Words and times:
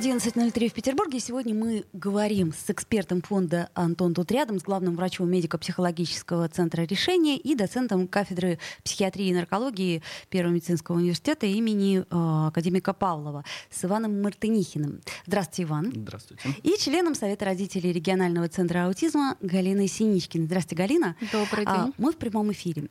11.03 0.00 0.70
в 0.70 0.72
Петербурге. 0.72 1.20
Сегодня 1.20 1.54
мы 1.54 1.84
говорим 1.92 2.54
с 2.54 2.70
экспертом 2.70 3.20
фонда 3.20 3.68
«Антон 3.74 4.14
тут 4.14 4.32
рядом», 4.32 4.58
с 4.58 4.62
главным 4.62 4.96
врачом 4.96 5.30
медико-психологического 5.30 6.48
центра 6.48 6.84
решения 6.84 7.36
и 7.36 7.54
доцентом 7.54 8.08
кафедры 8.08 8.58
психиатрии 8.82 9.26
и 9.26 9.34
наркологии 9.34 10.02
Первого 10.30 10.54
медицинского 10.54 10.96
университета 10.96 11.44
имени 11.44 11.98
э, 11.98 12.04
академика 12.08 12.94
Павлова, 12.94 13.44
с 13.68 13.84
Иваном 13.84 14.22
Мартынихиным. 14.22 15.02
Здравствуйте, 15.26 15.64
Иван. 15.64 15.92
Здравствуйте. 15.94 16.48
И 16.62 16.78
членом 16.78 17.14
Совета 17.14 17.44
родителей 17.44 17.92
регионального 17.92 18.48
центра 18.48 18.86
аутизма 18.86 19.36
Галиной 19.42 19.88
Синичкиной. 19.88 20.46
Здравствуйте, 20.46 20.82
Галина. 20.82 21.16
Добрый 21.30 21.66
день. 21.66 21.74
А, 21.74 21.92
мы 21.98 22.12
в 22.12 22.16
прямом 22.16 22.50
эфире. 22.52 22.88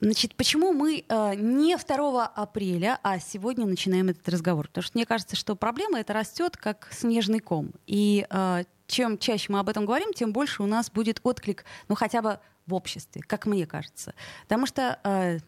Значит, 0.00 0.34
почему 0.34 0.72
мы 0.72 1.04
э, 1.08 1.34
не 1.36 1.76
2 1.76 2.26
апреля, 2.26 2.98
а 3.02 3.18
сегодня 3.18 3.64
начинаем 3.64 4.08
этот 4.08 4.28
разговор? 4.28 4.68
Потому 4.68 4.82
что 4.82 4.98
мне 4.98 5.06
кажется, 5.06 5.36
что 5.36 5.56
проблема 5.56 6.00
это 6.00 6.12
растет 6.12 6.56
как 6.56 6.88
снежный 6.90 7.40
ком. 7.40 7.72
И 7.86 8.26
э, 8.28 8.64
чем 8.86 9.16
чаще 9.16 9.52
мы 9.52 9.58
об 9.58 9.68
этом 9.68 9.86
говорим, 9.86 10.12
тем 10.12 10.32
больше 10.32 10.62
у 10.62 10.66
нас 10.66 10.90
будет 10.90 11.20
отклик, 11.22 11.64
ну 11.88 11.94
хотя 11.94 12.20
бы 12.20 12.38
в 12.66 12.74
обществе, 12.74 13.22
как 13.26 13.46
мне 13.46 13.66
кажется. 13.66 14.14
Потому 14.42 14.66
что 14.66 14.98
э, 15.02 15.38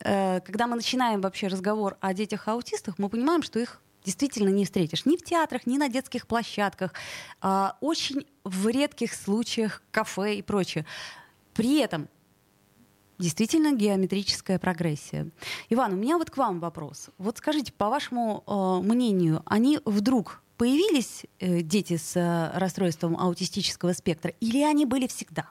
э, 0.00 0.40
когда 0.40 0.66
мы 0.66 0.76
начинаем 0.76 1.20
вообще 1.20 1.48
разговор 1.48 1.98
о 2.00 2.14
детях-аутистах, 2.14 2.98
мы 2.98 3.10
понимаем, 3.10 3.42
что 3.42 3.58
их 3.58 3.82
действительно 4.04 4.48
не 4.48 4.64
встретишь 4.64 5.04
ни 5.04 5.18
в 5.18 5.22
театрах, 5.22 5.66
ни 5.66 5.76
на 5.76 5.90
детских 5.90 6.26
площадках, 6.26 6.94
э, 7.42 7.68
очень 7.80 8.26
в 8.44 8.68
редких 8.68 9.12
случаях 9.12 9.82
кафе 9.90 10.36
и 10.36 10.42
прочее. 10.42 10.86
При 11.52 11.80
этом 11.80 12.08
действительно 13.20 13.74
геометрическая 13.76 14.58
прогрессия. 14.58 15.30
Иван, 15.68 15.92
у 15.92 15.96
меня 15.96 16.18
вот 16.18 16.30
к 16.30 16.36
вам 16.36 16.58
вопрос. 16.58 17.10
Вот 17.18 17.38
скажите, 17.38 17.72
по 17.72 17.88
вашему 17.88 18.42
э, 18.46 18.86
мнению, 18.86 19.42
они 19.44 19.78
вдруг 19.84 20.42
появились, 20.56 21.26
э, 21.38 21.60
дети 21.60 21.96
с 21.96 22.16
э, 22.16 22.58
расстройством 22.58 23.16
аутистического 23.16 23.92
спектра, 23.92 24.32
или 24.40 24.62
они 24.62 24.86
были 24.86 25.06
всегда? 25.06 25.50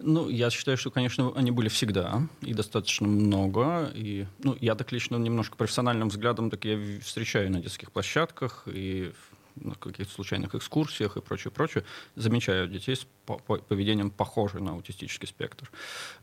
Ну, 0.00 0.28
я 0.28 0.50
считаю, 0.50 0.76
что, 0.76 0.90
конечно, 0.90 1.32
они 1.36 1.50
были 1.50 1.68
всегда, 1.68 2.26
и 2.42 2.52
достаточно 2.52 3.06
много. 3.06 3.90
И, 3.94 4.26
ну, 4.42 4.56
я 4.60 4.74
так 4.74 4.90
лично 4.92 5.16
немножко 5.16 5.56
профессиональным 5.56 6.08
взглядом 6.08 6.50
так 6.50 6.64
я 6.64 6.78
встречаю 7.00 7.50
на 7.50 7.60
детских 7.60 7.92
площадках 7.92 8.64
и 8.66 9.12
на 9.56 9.74
каких-то 9.74 10.12
случайных 10.12 10.54
экскурсиях 10.54 11.16
и 11.16 11.20
прочее, 11.20 11.50
прочее, 11.50 11.84
замечаю 12.16 12.68
детей 12.68 12.96
с 12.96 13.06
поведением 13.68 14.10
похожим 14.10 14.64
на 14.64 14.72
аутистический 14.72 15.28
спектр. 15.28 15.70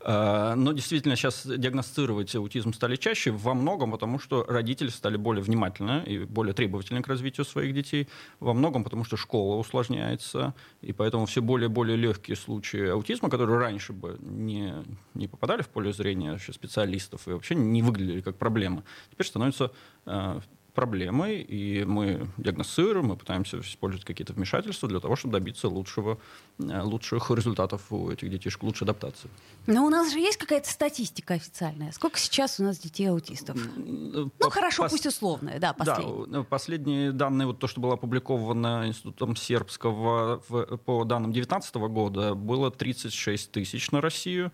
А, 0.00 0.54
но 0.54 0.72
действительно 0.72 1.16
сейчас 1.16 1.46
диагностировать 1.46 2.34
аутизм 2.34 2.72
стали 2.72 2.96
чаще 2.96 3.30
во 3.30 3.54
многом, 3.54 3.90
потому 3.92 4.18
что 4.18 4.44
родители 4.44 4.88
стали 4.88 5.16
более 5.16 5.42
внимательны 5.42 6.04
и 6.06 6.18
более 6.18 6.54
требовательны 6.54 7.02
к 7.02 7.08
развитию 7.08 7.44
своих 7.44 7.74
детей, 7.74 8.08
во 8.40 8.54
многом 8.54 8.84
потому 8.84 9.04
что 9.04 9.16
школа 9.16 9.56
усложняется, 9.56 10.54
и 10.80 10.92
поэтому 10.92 11.26
все 11.26 11.40
более 11.40 11.68
и 11.68 11.72
более 11.72 11.96
легкие 11.96 12.36
случаи 12.36 12.88
аутизма, 12.88 13.30
которые 13.30 13.58
раньше 13.58 13.92
бы 13.92 14.18
не, 14.20 14.74
не 15.14 15.28
попадали 15.28 15.62
в 15.62 15.68
поле 15.68 15.92
зрения 15.92 16.38
специалистов 16.38 17.26
и 17.28 17.32
вообще 17.32 17.54
не 17.54 17.82
выглядели 17.82 18.20
как 18.20 18.36
проблемы, 18.36 18.84
теперь 19.10 19.26
становятся 19.26 19.72
а, 20.06 20.40
проблемой, 20.74 21.40
и 21.40 21.84
мы 21.84 22.26
диагностируем, 22.36 23.06
мы 23.06 23.16
пытаемся 23.16 23.60
использовать 23.60 24.04
какие-то 24.04 24.32
вмешательства 24.32 24.88
для 24.88 25.00
того, 25.00 25.16
чтобы 25.16 25.32
добиться 25.32 25.68
лучшего, 25.68 26.18
э, 26.58 26.80
лучших 26.82 27.30
результатов 27.30 27.92
у 27.92 28.10
этих 28.10 28.30
детишек, 28.30 28.62
лучшей 28.62 28.84
адаптации. 28.84 29.28
Но 29.66 29.84
у 29.84 29.90
нас 29.90 30.12
же 30.12 30.18
есть 30.18 30.38
какая-то 30.38 30.68
статистика 30.68 31.34
официальная. 31.34 31.92
Сколько 31.92 32.18
сейчас 32.18 32.58
у 32.58 32.64
нас 32.64 32.78
детей-аутистов? 32.78 33.56
Ну, 33.76 34.30
ну 34.38 34.50
хорошо, 34.50 34.84
пос... 34.84 34.92
пусть 34.92 35.06
условная, 35.06 35.58
да, 35.58 35.72
последние. 35.72 36.26
Да, 36.26 36.42
последние 36.42 37.12
данные, 37.12 37.46
вот 37.46 37.58
то, 37.58 37.66
что 37.66 37.80
было 37.80 37.94
опубликовано 37.94 38.86
Институтом 38.86 39.36
Сербского 39.36 40.42
в, 40.48 40.76
по 40.78 41.04
данным 41.04 41.32
2019 41.32 41.74
года, 41.92 42.34
было 42.34 42.70
36 42.70 43.52
тысяч 43.52 43.90
на 43.90 44.00
Россию. 44.00 44.52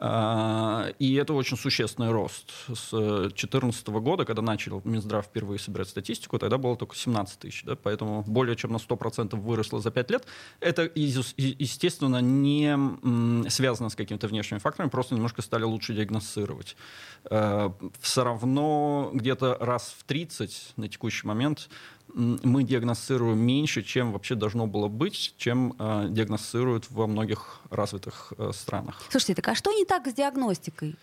А, 0.00 0.90
и 0.98 1.14
это 1.14 1.34
очень 1.34 1.56
существенный 1.56 2.10
рост. 2.10 2.52
С 2.68 2.90
2014 2.90 3.88
года, 3.88 4.24
когда 4.24 4.42
начал 4.42 4.80
Минздрав 4.84 5.24
впервые 5.26 5.58
собирать 5.58 5.88
статистику, 5.88 6.38
тогда 6.38 6.58
было 6.58 6.76
только 6.76 6.96
17 6.96 7.38
тысяч. 7.38 7.64
Да? 7.64 7.76
Поэтому 7.76 8.22
более 8.26 8.54
чем 8.54 8.72
на 8.72 8.76
100% 8.76 9.36
выросло 9.36 9.80
за 9.80 9.90
5 9.90 10.10
лет. 10.10 10.26
Это, 10.60 10.90
естественно, 10.94 12.20
не 12.20 13.48
связано 13.50 13.88
с 13.88 13.96
какими-то 13.96 14.28
внешними 14.28 14.58
факторами, 14.60 14.90
просто 14.90 15.14
немножко 15.14 15.42
стали 15.42 15.64
лучше 15.64 15.94
диагностировать. 15.94 16.76
А, 17.24 17.74
Все 18.00 18.24
равно 18.24 19.10
где-то 19.12 19.56
раз 19.60 19.94
в 19.98 20.04
30 20.04 20.74
на 20.76 20.88
текущий 20.88 21.26
момент 21.26 21.68
мы 22.14 22.64
диагностируем 22.64 23.38
меньше, 23.38 23.82
чем 23.82 24.12
вообще 24.12 24.34
должно 24.34 24.66
было 24.66 24.88
быть, 24.88 25.34
чем 25.36 25.74
э, 25.78 26.06
диагностируют 26.10 26.90
во 26.90 27.06
многих 27.06 27.60
развитых 27.70 28.32
э, 28.38 28.50
странах. 28.54 29.02
Слушайте, 29.10 29.34
так 29.34 29.48
а 29.48 29.54
что 29.54 29.72
не 29.72 29.84
так 29.84 30.08
с 30.08 30.14
диагностикой? 30.14 30.96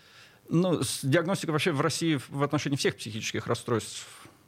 Ну, 0.48 0.82
с 0.82 1.04
диагностикой 1.04 1.52
вообще 1.52 1.72
в 1.72 1.80
России 1.80 2.20
в 2.28 2.42
отношении 2.42 2.76
всех 2.76 2.96
психических 2.96 3.46
расстройств 3.46 4.06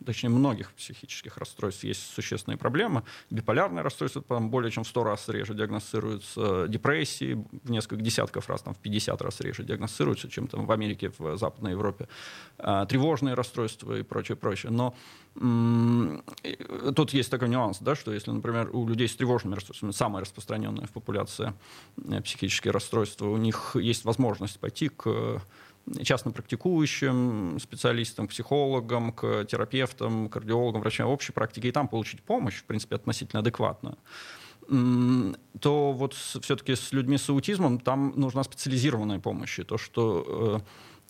точнее, 0.09 0.31
многих 0.31 0.73
психических 0.73 1.37
расстройств 1.37 1.85
есть 1.85 2.15
существенные 2.15 2.57
проблемы. 2.57 3.03
Биполярное 3.29 3.83
расстройство 3.83 4.23
там, 4.23 4.49
более 4.49 4.71
чем 4.71 4.85
в 4.85 4.89
100 4.89 5.05
раз 5.05 5.29
реже 5.29 5.53
диагностируются, 5.53 6.67
депрессии 6.67 7.45
в 7.63 7.71
несколько 7.71 8.03
десятков 8.03 8.49
раз, 8.49 8.63
там, 8.63 8.73
в 8.73 8.79
50 8.79 9.21
раз 9.21 9.41
реже 9.43 9.65
диагностируются, 9.65 10.31
чем 10.31 10.47
там, 10.47 10.65
в 10.65 10.73
Америке, 10.73 11.13
в 11.19 11.37
Западной 11.37 11.73
Европе. 11.73 12.09
А, 12.57 12.87
тревожные 12.87 13.35
расстройства 13.35 13.99
и 13.99 14.03
прочее, 14.03 14.37
прочее. 14.37 14.73
Но 14.73 14.95
тут 16.97 17.13
есть 17.13 17.31
такой 17.31 17.51
нюанс, 17.51 17.79
да, 17.81 17.95
что 17.95 18.15
если, 18.15 18.31
например, 18.31 18.71
у 18.73 18.89
людей 18.89 19.09
с 19.09 19.15
тревожными 19.15 19.57
расстройствами, 19.57 19.93
самое 19.93 20.23
распространенное 20.23 20.87
в 20.87 20.91
популяции 20.91 21.53
э, 22.03 22.23
психические 22.23 22.73
расстройства, 22.73 23.27
у 23.27 23.37
них 23.37 23.77
есть 23.77 24.07
возможность 24.07 24.59
пойти 24.59 24.89
к 24.89 25.43
частно 26.03 26.31
практикующим 26.33 27.59
специалистам, 27.61 28.29
психологам, 28.29 29.13
к 29.13 29.45
терапевтам, 29.45 30.29
кардиологам, 30.29 30.81
врачам 30.81 31.09
общей 31.09 31.33
практики, 31.33 31.67
и 31.67 31.73
там 31.73 31.89
получить 31.89 32.23
помощь, 32.23 32.57
в 32.57 32.65
принципе, 32.65 32.97
относительно 32.97 33.41
адекватную 33.41 33.97
то 34.69 35.93
вот 35.93 36.13
все-таки 36.13 36.75
с 36.75 36.93
людьми 36.93 37.17
с 37.17 37.31
аутизмом 37.31 37.81
там 37.81 38.13
нужна 38.17 38.43
специализированная 38.45 39.19
помощь. 39.19 39.59
И 39.59 39.65
то, 39.65 39.79
что 39.79 40.61
э, 40.61 40.61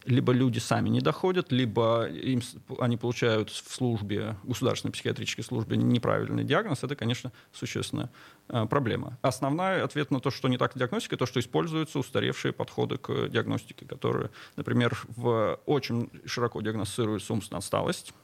либо 0.05 0.33
люди 0.33 0.59
сами 0.59 0.89
не 0.89 1.01
доходят, 1.01 1.53
либо 1.53 2.07
им, 2.07 2.41
они 2.79 2.97
получают 2.97 3.51
в 3.51 3.75
службе, 3.75 4.37
государственной 4.45 4.93
психиатрической 4.93 5.45
службе 5.45 5.77
неправильный 5.77 6.45
диагноз, 6.45 6.83
это, 6.83 6.97
конечно, 6.97 7.33
существенная 7.53 8.11
э, 8.49 8.67
проблема. 8.67 9.19
Основной 9.23 9.83
ответ 9.83 10.11
на 10.11 10.21
то, 10.21 10.31
что 10.31 10.49
не 10.49 10.57
так 10.57 10.77
диагностика, 10.77 11.17
то, 11.17 11.27
что 11.27 11.41
используются 11.41 11.99
устаревшие 11.99 12.53
подходы 12.53 12.99
к 12.99 13.29
диагностике, 13.29 13.87
которые, 13.87 14.31
например, 14.57 14.99
в, 15.09 15.61
очень 15.67 16.11
широко 16.25 16.61
диагностируется 16.61 17.33
умственная 17.33 17.59
отсталость, 17.59 18.15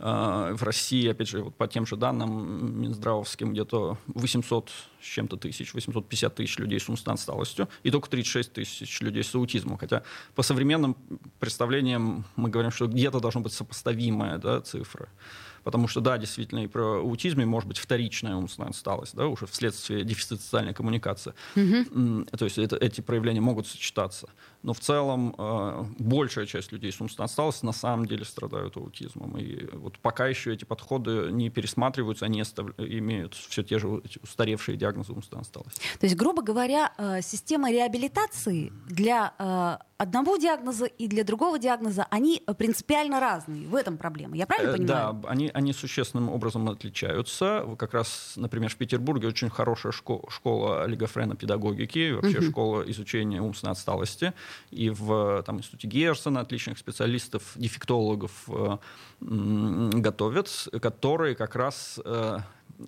в 0.00 0.62
России, 0.62 1.06
опять 1.08 1.28
же, 1.28 1.42
вот 1.42 1.54
по 1.56 1.68
тем 1.68 1.84
же 1.84 1.96
данным 1.96 2.80
Минздравовским, 2.80 3.52
где-то 3.52 3.98
800 4.06 4.70
с 5.02 5.04
чем-то 5.04 5.36
тысяч, 5.36 5.74
850 5.74 6.34
тысяч 6.34 6.58
людей 6.58 6.80
с 6.80 6.88
умственной 6.88 7.14
отсталостью 7.14 7.68
и 7.82 7.90
только 7.90 8.08
36 8.08 8.52
тысяч 8.52 9.00
людей 9.02 9.22
с 9.22 9.34
аутизмом. 9.34 9.76
Хотя 9.76 10.02
по 10.34 10.42
современным 10.42 10.96
представлениям 11.38 12.24
мы 12.36 12.48
говорим, 12.48 12.70
что 12.70 12.86
где-то 12.86 13.20
должна 13.20 13.42
быть 13.42 13.52
сопоставимая 13.52 14.38
да, 14.38 14.62
цифра. 14.62 15.08
Потому 15.64 15.88
что, 15.88 16.00
да, 16.00 16.18
действительно, 16.18 16.64
и 16.64 16.66
про 16.66 17.00
аутизме 17.00 17.46
может 17.46 17.68
быть 17.68 17.78
вторичная 17.78 18.36
умственная 18.36 18.70
отсталость, 18.70 19.14
да, 19.14 19.26
уже 19.26 19.46
вследствие 19.46 20.04
дефицита 20.04 20.42
социальной 20.42 20.74
коммуникации. 20.74 21.34
Угу. 21.56 22.24
То 22.36 22.44
есть 22.44 22.58
это, 22.58 22.76
эти 22.76 23.00
проявления 23.00 23.40
могут 23.40 23.66
сочетаться. 23.66 24.28
Но 24.62 24.74
в 24.74 24.80
целом 24.80 25.34
э, 25.38 25.84
большая 25.98 26.46
часть 26.46 26.72
людей 26.72 26.92
с 26.92 27.00
умственной 27.00 27.26
отсталостью 27.26 27.66
на 27.66 27.72
самом 27.72 28.06
деле 28.06 28.24
страдают 28.24 28.76
аутизмом. 28.76 29.38
И 29.38 29.66
вот 29.74 29.98
пока 29.98 30.26
еще 30.26 30.52
эти 30.52 30.64
подходы 30.64 31.30
не 31.30 31.48
пересматриваются, 31.50 32.26
они 32.26 32.40
остав... 32.42 32.68
имеют 32.78 33.34
все 33.34 33.62
те 33.62 33.78
же 33.78 33.88
устаревшие 34.22 34.76
диагнозы 34.76 35.12
умственной 35.12 35.42
отсталости. 35.42 35.80
То 35.98 36.06
есть, 36.06 36.16
грубо 36.16 36.42
говоря, 36.42 36.92
э, 36.98 37.22
система 37.22 37.70
реабилитации 37.70 38.72
для 38.86 39.34
э, 39.38 39.89
одного 40.00 40.38
диагноза 40.38 40.86
и 40.86 41.08
для 41.08 41.24
другого 41.24 41.58
диагноза, 41.58 42.06
они 42.08 42.42
принципиально 42.56 43.20
разные. 43.20 43.68
В 43.68 43.74
этом 43.74 43.98
проблема. 43.98 44.34
Я 44.34 44.46
правильно 44.46 44.72
понимаю? 44.72 45.12
Да, 45.12 45.28
они, 45.28 45.50
они 45.52 45.74
существенным 45.74 46.30
образом 46.30 46.66
отличаются. 46.70 47.66
Как 47.78 47.92
раз, 47.92 48.32
например, 48.36 48.70
в 48.70 48.76
Петербурге 48.76 49.28
очень 49.28 49.50
хорошая 49.50 49.92
школа, 49.92 50.22
школа 50.30 50.84
олигофрена 50.84 51.36
педагогики, 51.36 52.12
вообще 52.12 52.38
угу. 52.38 52.46
школа 52.46 52.90
изучения 52.90 53.42
умственной 53.42 53.72
отсталости. 53.72 54.32
И 54.70 54.88
в 54.88 55.42
там, 55.42 55.58
институте 55.58 55.86
Герцена 55.86 56.40
отличных 56.40 56.78
специалистов, 56.78 57.42
дефектологов 57.56 58.48
готовят, 59.20 60.68
которые 60.80 61.34
как 61.34 61.56
раз 61.56 62.00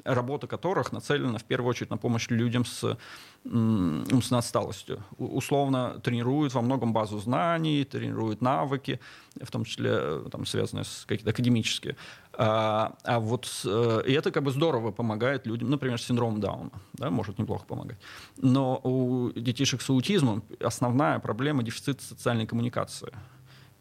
работа 0.05 0.47
которых 0.47 0.93
нацелена 0.93 1.39
в 1.39 1.45
первую 1.45 1.71
очередь 1.71 1.91
на 1.91 1.97
помощь 1.97 2.29
людям 2.29 2.65
с 2.65 2.97
умственной 3.45 4.39
отсталостью. 4.39 5.03
Условно 5.19 6.01
тренируют 6.03 6.55
во 6.55 6.63
многом 6.63 6.93
базу 6.93 7.19
знаний, 7.19 7.85
тренируют 7.85 8.41
навыки, 8.41 9.01
в 9.41 9.51
том 9.51 9.65
числе 9.65 9.91
э, 9.93 10.29
там, 10.31 10.47
связанные 10.47 10.85
с 10.85 11.05
какие-то 11.07 11.31
академические. 11.31 11.97
А, 12.35 12.97
а 13.03 13.19
вот 13.19 13.49
э, 13.65 14.03
и 14.07 14.13
это 14.13 14.31
как 14.31 14.43
бы 14.43 14.53
здорово 14.53 14.93
помогает 14.93 15.47
людям, 15.47 15.71
например, 15.71 16.01
с 16.01 16.05
синдромом 16.05 16.41
Дауна, 16.41 16.71
да, 16.93 17.11
может 17.11 17.39
неплохо 17.39 17.65
помогать. 17.67 17.99
Но 18.37 18.81
у 18.85 19.33
детишек 19.35 19.83
с 19.83 19.91
аутизмом 19.91 20.45
основная 20.61 21.19
проблема 21.19 21.63
дефицит 21.63 22.01
социальной 22.01 22.47
коммуникации 22.47 23.13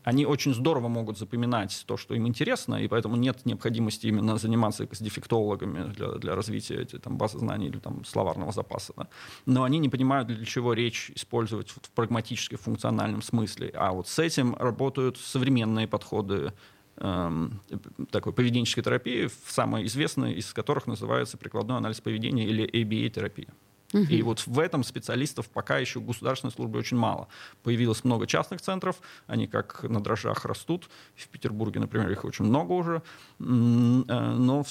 они 0.03 0.25
очень 0.25 0.53
здорово 0.53 0.87
могут 0.87 1.17
запоминать 1.17 1.83
то, 1.85 1.97
что 1.97 2.15
им 2.15 2.27
интересно, 2.27 2.75
и 2.75 2.87
поэтому 2.87 3.15
нет 3.15 3.45
необходимости 3.45 4.07
именно 4.07 4.37
заниматься 4.37 4.87
с 4.91 4.99
дефектологами 4.99 5.93
для, 5.93 6.13
для 6.13 6.35
развития 6.35 6.75
этой 6.75 6.99
там, 6.99 7.17
базы 7.17 7.39
знаний 7.39 7.67
или 7.67 7.79
там, 7.79 8.03
словарного 8.05 8.51
запаса. 8.51 8.93
Да. 8.97 9.07
Но 9.45 9.63
они 9.63 9.79
не 9.79 9.89
понимают, 9.89 10.27
для 10.27 10.45
чего 10.45 10.73
речь 10.73 11.11
использовать 11.15 11.69
в 11.69 11.89
прагматически 11.91 12.55
функциональном 12.55 13.21
смысле. 13.21 13.71
А 13.75 13.91
вот 13.91 14.07
с 14.07 14.17
этим 14.19 14.55
работают 14.55 15.17
современные 15.17 15.87
подходы 15.87 16.53
эм, 16.97 17.61
такой 18.09 18.33
поведенческой 18.33 18.83
терапии, 18.83 19.29
самой 19.45 19.85
известной 19.85 20.33
из 20.33 20.51
которых 20.53 20.87
называется 20.87 21.37
прикладной 21.37 21.77
анализ 21.77 22.01
поведения 22.01 22.45
или 22.45 22.65
ABA-терапия. 22.65 23.53
И 23.93 24.21
вот 24.21 24.45
в 24.45 24.59
этом 24.59 24.83
специалистов 24.83 25.49
пока 25.49 25.77
еще 25.77 25.99
в 25.99 26.05
государственной 26.05 26.51
службе 26.51 26.79
очень 26.79 26.97
мало. 26.97 27.27
Появилось 27.63 28.03
много 28.03 28.27
частных 28.27 28.61
центров, 28.61 29.01
они 29.27 29.47
как 29.47 29.83
на 29.83 30.01
дрожжах 30.01 30.45
растут. 30.45 30.89
В 31.15 31.27
Петербурге, 31.27 31.79
например, 31.79 32.09
их 32.11 32.23
очень 32.25 32.45
много 32.45 32.71
уже. 32.73 32.97
Э, 32.97 33.43
но, 33.43 34.63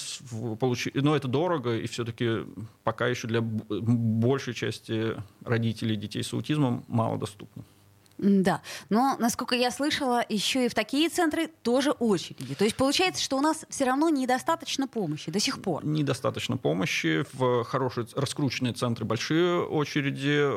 но 0.95 1.17
это 1.17 1.29
дорого, 1.29 1.77
и 1.77 1.87
все-таки 1.87 2.47
пока 2.85 3.09
еще 3.09 3.29
для 3.29 3.41
большей 3.43 4.55
части 4.55 5.17
родителей 5.45 5.97
детей 5.97 6.23
с 6.23 6.33
аутизмом 6.33 6.85
мало 6.89 7.19
доступно. 7.19 7.65
Да, 8.23 8.61
но, 8.91 9.17
насколько 9.19 9.55
я 9.55 9.71
слышала, 9.71 10.23
еще 10.29 10.67
и 10.67 10.69
в 10.69 10.75
такие 10.75 11.09
центры 11.09 11.49
тоже 11.63 11.93
очереди. 11.93 12.55
То 12.55 12.65
есть 12.65 12.77
получается, 12.77 13.23
что 13.23 13.39
у 13.39 13.41
нас 13.41 13.65
все 13.71 13.85
равно 13.85 14.11
недостаточно 14.11 14.87
помощи 14.87 15.31
до 15.31 15.41
сих 15.41 15.63
пор. 15.63 15.87
Недостаточно 15.87 16.59
помощи. 16.59 17.25
В 17.33 17.65
хорошие 17.65 18.07
раскрученные 18.15 18.75
центры 18.75 19.07
большие 19.07 19.63
очереди. 19.65 20.51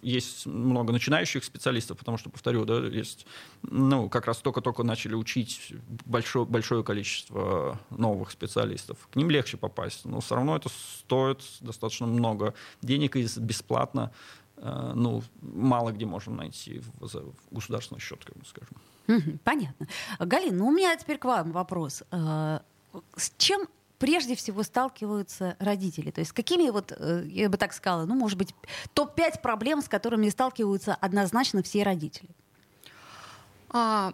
Есть 0.00 0.46
много 0.46 0.92
начинающих 0.94 1.44
специалистов, 1.44 1.98
потому 1.98 2.16
что, 2.16 2.30
повторю, 2.30 2.64
да, 2.64 2.78
есть, 2.86 3.26
ну, 3.62 4.08
как 4.08 4.26
раз 4.26 4.38
только-только 4.38 4.82
начали 4.82 5.14
учить 5.14 5.74
большое, 6.06 6.46
большое 6.46 6.82
количество 6.82 7.78
новых 7.90 8.30
специалистов. 8.30 8.96
К 9.12 9.16
ним 9.16 9.28
легче 9.28 9.58
попасть, 9.58 10.06
но 10.06 10.20
все 10.20 10.36
равно 10.36 10.56
это 10.56 10.70
стоит 10.70 11.42
достаточно 11.60 12.06
много 12.06 12.54
денег 12.80 13.16
и 13.16 13.26
бесплатно 13.36 14.10
ну, 14.62 15.22
мало 15.40 15.92
где 15.92 16.06
можно 16.06 16.34
найти 16.34 16.80
в, 17.00 17.06
в 17.06 17.34
государственный 17.50 18.00
счет, 18.00 18.24
как 18.24 18.36
мы 18.36 18.44
скажем. 18.44 18.76
Понятно. 19.44 19.86
Галина, 20.18 20.58
ну 20.58 20.68
у 20.68 20.72
меня 20.72 20.94
теперь 20.96 21.18
к 21.18 21.24
вам 21.24 21.52
вопрос. 21.52 22.02
Э, 22.10 22.60
с 23.16 23.32
чем 23.38 23.66
прежде 23.98 24.34
всего 24.34 24.62
сталкиваются 24.62 25.56
родители? 25.58 26.10
То 26.10 26.20
есть 26.20 26.32
какими 26.32 26.70
вот, 26.70 26.92
э, 26.96 27.24
я 27.26 27.48
бы 27.48 27.56
так 27.56 27.72
сказала, 27.72 28.04
ну, 28.06 28.14
может 28.14 28.38
быть, 28.38 28.54
топ-5 28.94 29.40
проблем, 29.40 29.82
с 29.82 29.88
которыми 29.88 30.28
сталкиваются 30.28 30.94
однозначно 30.94 31.62
все 31.62 31.82
родители? 31.82 32.30
А, 33.68 34.12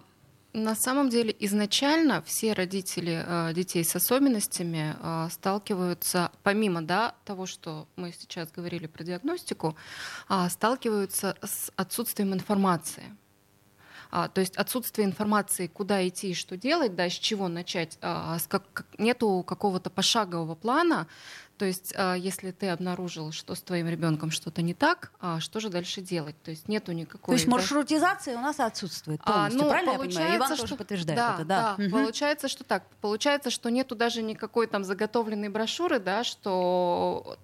на 0.57 0.75
самом 0.75 1.09
деле 1.09 1.35
изначально 1.39 2.21
все 2.23 2.53
родители 2.53 3.23
э, 3.25 3.53
детей 3.53 3.83
с 3.83 3.95
особенностями 3.95 4.95
э, 4.99 5.29
сталкиваются, 5.31 6.31
помимо 6.43 6.81
да, 6.81 7.15
того, 7.25 7.45
что 7.45 7.87
мы 7.95 8.11
сейчас 8.11 8.51
говорили 8.51 8.87
про 8.87 9.03
диагностику, 9.03 9.77
э, 10.29 10.49
сталкиваются 10.49 11.37
с 11.43 11.71
отсутствием 11.75 12.33
информации. 12.33 13.15
А, 14.09 14.29
то 14.29 14.41
есть 14.41 14.55
отсутствие 14.55 15.05
информации, 15.05 15.67
куда 15.67 16.07
идти 16.07 16.31
и 16.31 16.33
что 16.33 16.57
делать, 16.57 16.95
да, 16.95 17.09
с 17.09 17.13
чего 17.13 17.47
начать, 17.47 17.97
а, 18.01 18.39
с 18.39 18.47
как, 18.47 18.85
нету 18.97 19.43
какого-то 19.45 19.89
пошагового 19.89 20.55
плана, 20.55 21.07
то 21.57 21.65
есть, 21.65 21.93
а, 21.97 22.13
если 22.13 22.51
ты 22.51 22.69
обнаружил, 22.69 23.31
что 23.31 23.55
с 23.55 23.61
твоим 23.61 23.87
ребенком 23.87 24.29
что-то 24.29 24.61
не 24.61 24.75
так, 24.75 25.11
а 25.19 25.39
что 25.39 25.59
же 25.59 25.69
дальше 25.69 26.01
делать? 26.01 26.35
То 26.43 26.51
есть 26.51 26.67
нету 26.67 26.91
никакой. 26.91 27.33
То 27.33 27.39
есть 27.39 27.47
маршрутизация 27.47 28.35
да? 28.35 28.39
у 28.39 28.43
нас 28.43 28.59
отсутствует 28.59 29.23
полностью, 29.23 29.61
а, 29.61 29.63
ну, 29.63 29.69
правильно 29.69 29.91
я 29.91 29.97
понимаю? 29.97 30.37
Иван 30.37 30.53
что... 30.53 30.61
тоже 30.61 30.75
подтверждает 30.75 31.17
да, 31.17 31.33
это, 31.35 31.45
да. 31.45 31.75
да. 31.77 31.83
Угу. 31.83 31.91
Получается, 31.91 32.47
что 32.47 32.63
так. 32.63 32.83
Получается, 33.01 33.49
что 33.49 33.69
нету 33.69 33.95
даже 33.95 34.21
никакой 34.21 34.67
там 34.67 34.83
заготовленной 34.83 35.49
брошюры, 35.49 35.99
да, 35.99 36.23
что 36.23 37.37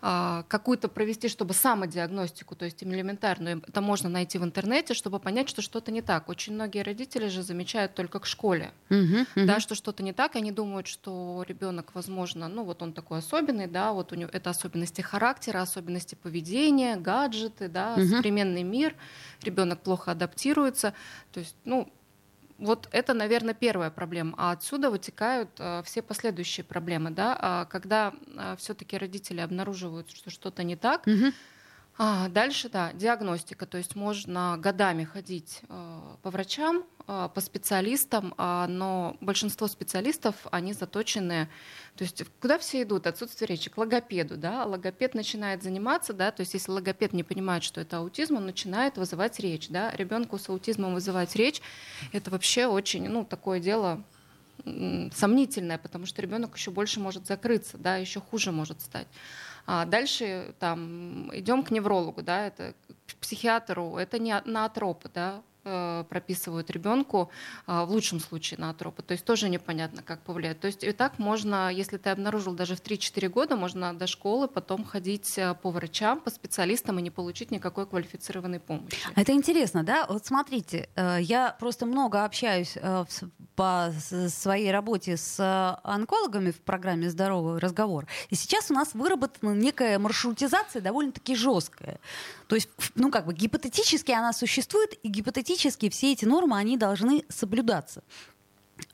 а, 0.00 0.44
какую-то 0.46 0.88
провести, 0.88 1.28
чтобы 1.28 1.52
самодиагностику, 1.52 2.54
то 2.54 2.64
есть 2.66 2.84
элементарную, 2.84 3.62
это 3.66 3.80
можно 3.80 4.08
найти 4.08 4.38
в 4.38 4.44
интернете, 4.44 4.94
чтобы 4.94 5.18
понять, 5.18 5.48
что 5.48 5.60
что-то 5.60 5.90
не 5.90 6.02
так. 6.02 6.28
Очень 6.28 6.54
многие 6.54 6.82
родители 6.82 7.26
же 7.26 7.42
замечают 7.42 7.94
только 7.94 8.20
к 8.20 8.26
школе, 8.26 8.70
угу, 8.90 9.22
угу. 9.34 9.46
да, 9.46 9.58
что 9.58 9.74
что-то 9.74 10.04
не 10.04 10.12
так, 10.12 10.36
и 10.36 10.38
они 10.38 10.52
думают, 10.52 10.86
что 10.86 11.44
ребенок, 11.48 11.90
возможно, 11.94 12.46
ну 12.46 12.62
вот 12.62 12.80
он 12.82 12.92
такой 12.92 13.18
особенный 13.18 13.55
особенный, 13.56 13.66
да, 13.66 13.92
вот 13.92 14.12
у 14.12 14.16
него 14.16 14.30
это 14.32 14.50
особенности 14.50 15.02
характера, 15.02 15.62
особенности 15.62 16.14
поведения, 16.14 16.96
гаджеты, 16.96 17.68
да, 17.68 17.94
угу. 17.94 18.06
современный 18.06 18.62
мир, 18.62 18.94
ребенок 19.42 19.80
плохо 19.80 20.12
адаптируется, 20.12 20.92
то 21.32 21.40
есть, 21.40 21.56
ну, 21.64 21.88
вот 22.58 22.88
это, 22.92 23.12
наверное, 23.12 23.52
первая 23.52 23.90
проблема. 23.90 24.34
А 24.38 24.52
отсюда 24.52 24.90
вытекают 24.90 25.50
э, 25.58 25.82
все 25.84 26.00
последующие 26.00 26.64
проблемы, 26.64 27.10
да, 27.10 27.36
а 27.38 27.64
когда 27.66 28.12
э, 28.12 28.56
все-таки 28.58 28.96
родители 28.96 29.42
обнаруживают, 29.42 30.10
что 30.10 30.30
что-то 30.30 30.62
не 30.64 30.76
так. 30.76 31.06
Угу. 31.06 31.32
А 31.98 32.28
дальше, 32.28 32.68
да, 32.68 32.92
диагностика, 32.92 33.64
то 33.64 33.78
есть 33.78 33.96
можно 33.96 34.56
годами 34.58 35.04
ходить 35.04 35.60
э, 35.68 36.16
по 36.22 36.30
врачам, 36.30 36.84
э, 37.08 37.28
по 37.34 37.40
специалистам, 37.40 38.34
э, 38.36 38.66
но 38.68 39.16
большинство 39.22 39.66
специалистов, 39.66 40.34
они 40.50 40.74
заточены 40.74 41.48
то 41.96 42.04
есть 42.04 42.22
куда 42.40 42.58
все 42.58 42.82
идут? 42.82 43.06
Отсутствие 43.06 43.48
речи. 43.48 43.70
К 43.70 43.78
логопеду. 43.78 44.36
Да? 44.36 44.64
Логопед 44.64 45.14
начинает 45.14 45.62
заниматься, 45.62 46.12
да? 46.12 46.30
то 46.30 46.42
есть 46.42 46.52
если 46.52 46.70
логопед 46.70 47.14
не 47.14 47.24
понимает, 47.24 47.64
что 47.64 47.80
это 47.80 47.98
аутизм, 47.98 48.36
он 48.36 48.44
начинает 48.44 48.98
вызывать 48.98 49.40
речь. 49.40 49.68
Да? 49.68 49.90
Ребенку 49.92 50.38
с 50.38 50.48
аутизмом 50.48 50.92
вызывать 50.94 51.34
речь, 51.36 51.62
это 52.12 52.30
вообще 52.30 52.66
очень 52.66 53.08
ну, 53.08 53.24
такое 53.24 53.60
дело 53.60 54.04
сомнительное, 55.14 55.78
потому 55.78 56.06
что 56.06 56.22
ребенок 56.22 56.56
еще 56.56 56.70
больше 56.70 56.98
может 56.98 57.26
закрыться, 57.26 57.76
да, 57.76 57.96
еще 57.96 58.20
хуже 58.20 58.52
может 58.52 58.80
стать. 58.80 59.06
А 59.66 59.84
дальше 59.84 60.54
там 60.60 61.28
идем 61.32 61.64
к 61.64 61.70
неврологу, 61.70 62.22
да, 62.22 62.46
это 62.46 62.74
к 63.08 63.16
психиатру, 63.16 63.96
это 63.96 64.18
не 64.18 64.40
на 64.44 64.64
атропы, 64.64 65.10
да, 65.12 65.42
прописывают 66.08 66.70
ребенку, 66.70 67.30
э, 67.66 67.84
в 67.84 67.90
лучшем 67.90 68.20
случае 68.20 68.60
на 68.60 68.70
атропы. 68.70 69.02
То 69.02 69.12
есть 69.12 69.24
тоже 69.24 69.48
непонятно, 69.48 70.02
как 70.02 70.20
повлияет. 70.20 70.60
То 70.60 70.68
есть 70.68 70.84
и 70.84 70.92
так 70.92 71.18
можно, 71.18 71.72
если 71.72 71.96
ты 71.96 72.10
обнаружил 72.10 72.54
даже 72.54 72.76
в 72.76 72.80
3-4 72.80 73.28
года, 73.28 73.56
можно 73.56 73.92
до 73.94 74.06
школы 74.06 74.46
потом 74.48 74.84
ходить 74.84 75.36
э, 75.38 75.54
по 75.54 75.70
врачам, 75.70 76.20
по 76.20 76.30
специалистам 76.30 76.98
и 76.98 77.02
не 77.02 77.10
получить 77.10 77.50
никакой 77.50 77.86
квалифицированной 77.86 78.60
помощи. 78.60 78.96
Это 79.16 79.32
интересно, 79.32 79.82
да? 79.82 80.06
Вот 80.08 80.24
смотрите, 80.24 80.88
я 80.96 81.56
просто 81.58 81.86
много 81.86 82.24
общаюсь 82.24 82.76
по 83.56 83.92
своей 84.28 84.70
работе 84.70 85.16
с 85.16 85.80
онкологами 85.82 86.50
в 86.50 86.60
программе 86.60 87.10
«Здоровый 87.10 87.58
разговор». 87.58 88.06
И 88.30 88.34
сейчас 88.34 88.70
у 88.70 88.74
нас 88.74 88.94
выработана 88.94 89.52
некая 89.52 89.98
маршрутизация 89.98 90.82
довольно-таки 90.82 91.34
жесткая. 91.34 91.98
То 92.46 92.54
есть, 92.54 92.68
ну 92.94 93.10
как 93.10 93.26
бы 93.26 93.34
гипотетически 93.34 94.12
она 94.12 94.32
существует, 94.32 94.94
и 95.02 95.08
гипотетически 95.08 95.55
все 95.90 96.12
эти 96.12 96.24
нормы, 96.24 96.56
они 96.56 96.76
должны 96.76 97.24
соблюдаться. 97.28 98.02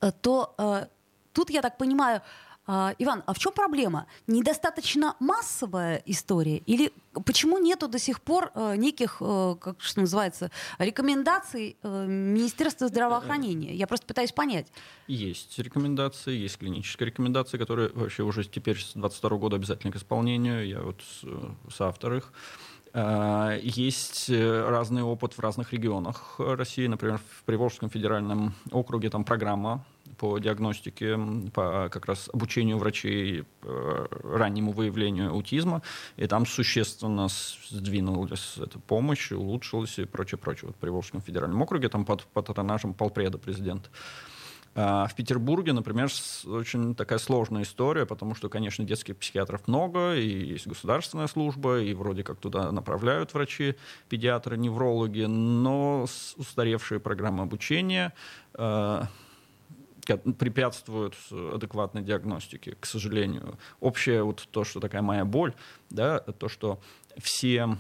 Э, 0.00 0.12
то 0.12 0.54
э, 0.59 0.87
тут, 1.33 1.50
я 1.50 1.62
так 1.62 1.78
понимаю, 1.78 2.23
э, 2.66 2.95
Иван, 2.99 3.23
а 3.26 3.33
в 3.33 3.38
чем 3.38 3.52
проблема? 3.52 4.07
Недостаточно 4.26 5.16
массовая 5.21 6.02
история? 6.07 6.59
Или 6.59 6.92
почему 7.25 7.59
нету 7.59 7.88
до 7.88 7.99
сих 7.99 8.21
пор 8.21 8.50
э, 8.54 8.76
неких, 8.76 9.19
э, 9.21 9.57
как 9.61 9.81
что 9.81 10.00
называется, 10.00 10.50
рекомендаций 10.78 11.76
э, 11.83 12.07
Министерства 12.07 12.88
здравоохранения? 12.88 13.75
Я 13.75 13.87
просто 13.87 14.07
пытаюсь 14.07 14.33
понять. 14.33 14.66
Есть 15.09 15.59
рекомендации, 15.59 16.35
есть 16.35 16.59
клинические 16.59 17.09
рекомендации, 17.09 17.59
которые 17.59 17.90
вообще 17.90 18.23
уже 18.23 18.45
теперь 18.45 18.76
с 18.76 18.95
2022 18.95 19.37
года 19.38 19.57
обязательны 19.57 19.92
к 19.92 19.97
исполнению. 19.97 20.66
Я 20.66 20.81
вот 20.81 21.00
соавтор 21.71 22.14
их. 22.14 22.33
Э, 22.33 22.71
есть 22.94 24.28
разный 24.28 25.02
опыт 25.02 25.32
в 25.32 25.38
разных 25.40 25.72
регионах 25.72 26.34
России. 26.38 26.87
Например, 26.87 27.18
в 27.18 27.42
Приволжском 27.44 27.88
федеральном 27.88 28.54
округе 28.70 29.08
там 29.08 29.25
программа 29.25 29.84
по 30.18 30.38
диагностике, 30.38 31.18
по 31.54 31.88
как 31.90 32.06
раз 32.06 32.28
обучению 32.32 32.76
врачей 32.78 33.44
раннему 33.62 34.72
выявлению 34.72 35.30
аутизма, 35.30 35.82
и 36.16 36.26
там 36.26 36.44
существенно 36.44 37.28
сдвинулась 37.70 38.58
эта 38.58 38.78
помощь, 38.78 39.32
улучшилась 39.32 39.99
и 39.99 40.04
прочее, 40.04 40.38
прочее. 40.38 40.68
Вот 40.68 40.76
в 40.76 40.80
Приволжском 40.80 41.22
федеральном 41.22 41.62
округе 41.62 41.88
там 41.88 42.04
под 42.04 42.25
патронажем 42.26 42.92
полпреда 42.92 43.38
президента. 43.38 43.88
А 44.74 45.06
в 45.06 45.14
Петербурге, 45.14 45.74
например, 45.74 46.08
очень 46.46 46.94
такая 46.94 47.18
сложная 47.18 47.62
история, 47.62 48.06
потому 48.06 48.34
что, 48.34 48.48
конечно, 48.48 48.84
детских 48.84 49.18
психиатров 49.18 49.68
много, 49.68 50.14
и 50.14 50.26
есть 50.26 50.66
государственная 50.66 51.26
служба, 51.26 51.80
и 51.80 51.92
вроде 51.92 52.24
как 52.24 52.38
туда 52.38 52.72
направляют 52.72 53.34
врачи, 53.34 53.76
педиатры, 54.08 54.56
неврологи, 54.56 55.24
но 55.24 56.06
устаревшие 56.36 57.00
программы 57.00 57.42
обучения 57.42 58.14
э, 58.54 59.02
препятствуют 60.38 61.16
адекватной 61.30 62.02
диагностике, 62.02 62.76
к 62.80 62.86
сожалению. 62.86 63.58
Общее 63.80 64.22
вот 64.22 64.48
то, 64.50 64.64
что 64.64 64.80
такая 64.80 65.02
моя 65.02 65.26
боль, 65.26 65.52
да, 65.90 66.18
то, 66.18 66.48
что 66.48 66.80
все 67.18 67.76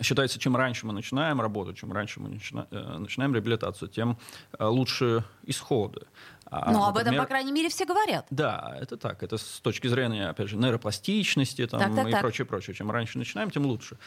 считается, 0.00 0.38
чем 0.38 0.56
раньше 0.56 0.86
мы 0.86 0.92
начинаем 0.92 1.40
работу, 1.40 1.74
чем 1.74 1.92
раньше 1.92 2.20
мы 2.20 2.28
начина, 2.28 2.66
э, 2.70 2.98
начинаем 2.98 3.34
реабилитацию, 3.34 3.88
тем 3.88 4.18
э, 4.58 4.64
лучше 4.64 5.24
исходы. 5.44 6.06
А, 6.52 6.72
Но 6.72 6.86
например, 6.86 6.88
об 6.88 6.98
этом, 6.98 7.16
по 7.16 7.26
крайней 7.26 7.52
мере, 7.52 7.68
все 7.68 7.86
говорят. 7.86 8.26
Да, 8.30 8.76
это 8.80 8.96
так. 8.96 9.22
Это 9.22 9.38
с 9.38 9.60
точки 9.60 9.86
зрения, 9.86 10.30
опять 10.30 10.48
же, 10.48 10.56
нейропластичности 10.56 11.64
там, 11.66 11.80
так, 11.80 11.94
так, 11.94 12.08
и 12.08 12.10
так. 12.10 12.20
прочее, 12.20 12.44
прочее. 12.44 12.74
Чем 12.74 12.90
раньше 12.90 13.18
начинаем, 13.18 13.50
тем 13.50 13.66
лучше. 13.66 13.98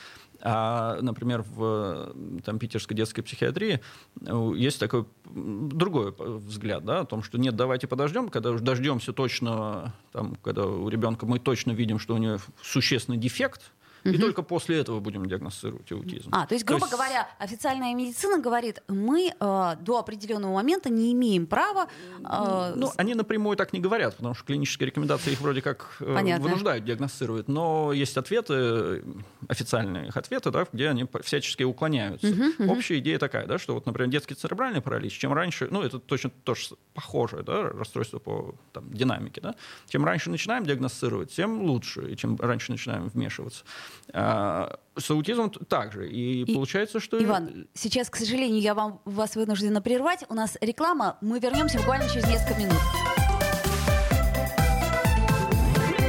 А, 0.41 0.99
например, 1.01 1.43
в 1.43 2.13
там, 2.43 2.59
питерской 2.59 2.97
детской 2.97 3.21
психиатрии 3.21 3.79
э, 4.21 4.51
есть 4.57 4.79
такой 4.79 5.05
другой 5.25 6.13
взгляд, 6.17 6.83
да, 6.83 7.01
о 7.01 7.05
том, 7.05 7.23
что 7.23 7.37
нет, 7.37 7.55
давайте 7.55 7.87
подождем, 7.87 8.27
когда 8.27 8.51
уже 8.51 8.61
дождемся 8.61 9.13
точно, 9.13 9.93
там, 10.11 10.35
когда 10.35 10.65
у 10.65 10.89
ребенка 10.89 11.25
мы 11.25 11.39
точно 11.39 11.71
видим, 11.71 11.97
что 11.97 12.13
у 12.13 12.17
него 12.17 12.39
существенный 12.61 13.17
дефект, 13.17 13.71
и 14.03 14.17
только 14.17 14.41
после 14.43 14.79
этого 14.79 14.99
будем 14.99 15.25
диагностировать 15.25 15.91
аутизм. 15.91 16.29
А, 16.31 16.45
то 16.45 16.53
есть, 16.55 16.65
грубо 16.65 16.81
то 16.81 16.85
есть... 16.87 16.93
говоря, 16.97 17.29
официальная 17.39 17.93
медицина 17.93 18.39
говорит, 18.39 18.81
мы 18.87 19.31
э, 19.39 19.75
до 19.79 19.97
определенного 19.97 20.53
момента 20.53 20.89
не 20.89 21.13
имеем 21.13 21.47
права... 21.47 21.87
Э, 22.19 22.73
ну, 22.75 22.91
они 22.97 23.15
напрямую 23.15 23.57
так 23.57 23.73
не 23.73 23.79
говорят, 23.79 24.15
потому 24.17 24.35
что 24.35 24.45
клинические 24.45 24.87
рекомендации 24.87 25.31
их 25.31 25.41
вроде 25.41 25.61
как 25.61 25.95
э, 25.99 26.39
вынуждают 26.39 26.85
диагностировать, 26.85 27.47
но 27.47 27.93
есть 27.93 28.17
ответы, 28.17 29.03
официальные 29.47 30.07
их 30.07 30.17
ответы, 30.17 30.51
да, 30.51 30.67
где 30.71 30.89
они 30.89 31.07
всячески 31.21 31.63
уклоняются. 31.63 32.27
Угу, 32.27 32.43
угу. 32.59 32.71
Общая 32.71 32.99
идея 32.99 33.19
такая, 33.19 33.47
да, 33.47 33.57
что 33.57 33.73
вот, 33.73 33.85
например, 33.85 34.09
детский 34.09 34.35
церебральный 34.35 34.81
паралич, 34.81 35.17
чем 35.17 35.33
раньше, 35.33 35.67
ну, 35.71 35.81
это 35.81 35.99
точно 35.99 36.31
тоже 36.43 36.75
похожее, 36.93 37.43
да, 37.43 37.69
расстройство 37.69 38.19
по 38.19 38.55
там, 38.71 38.91
динамике, 38.93 39.41
да, 39.41 39.55
чем 39.87 40.05
раньше 40.05 40.29
начинаем 40.29 40.65
диагностировать, 40.65 41.33
тем 41.33 41.61
лучше, 41.61 42.11
и 42.11 42.17
чем 42.17 42.37
раньше 42.37 42.71
начинаем 42.71 43.07
вмешиваться. 43.07 43.63
А, 44.11 44.77
с 44.97 45.09
аутизмом 45.09 45.49
также. 45.49 46.09
И, 46.09 46.43
и 46.43 46.53
получается, 46.53 46.99
что... 46.99 47.23
Иван, 47.23 47.67
сейчас, 47.73 48.09
к 48.09 48.15
сожалению, 48.15 48.61
я 48.61 48.73
вам, 48.73 49.01
вас 49.05 49.35
вынуждена 49.35 49.81
прервать. 49.81 50.23
У 50.29 50.33
нас 50.33 50.57
реклама. 50.61 51.17
Мы 51.21 51.39
вернемся 51.39 51.77
буквально 51.77 52.07
через 52.09 52.27
несколько 52.27 52.59
минут. 52.59 52.79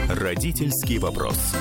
Родительский 0.09 0.99
вопрос. 0.99 1.55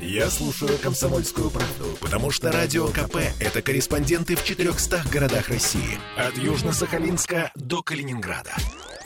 Я 0.00 0.28
слушаю 0.28 0.78
«Комсомольскую 0.82 1.50
правду», 1.50 1.96
потому 1.98 2.30
что 2.30 2.52
«Радио 2.52 2.88
КП»— 2.88 3.16
это 3.40 3.62
корреспонденты 3.62 4.36
в 4.36 4.44
400 4.44 5.02
городах 5.10 5.48
России. 5.48 5.98
От 6.18 6.34
Южно-Сахалинска 6.34 7.50
до 7.54 7.82
Калининграда. 7.82 8.52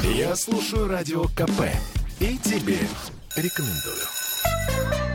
Я 0.01 0.35
слушаю 0.35 0.89
«Радио 0.89 1.25
КП» 1.25 1.71
и 2.19 2.37
тебе 2.39 2.79
рекомендую. 3.37 5.08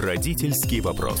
Родительский 0.00 0.80
вопрос. 0.80 1.20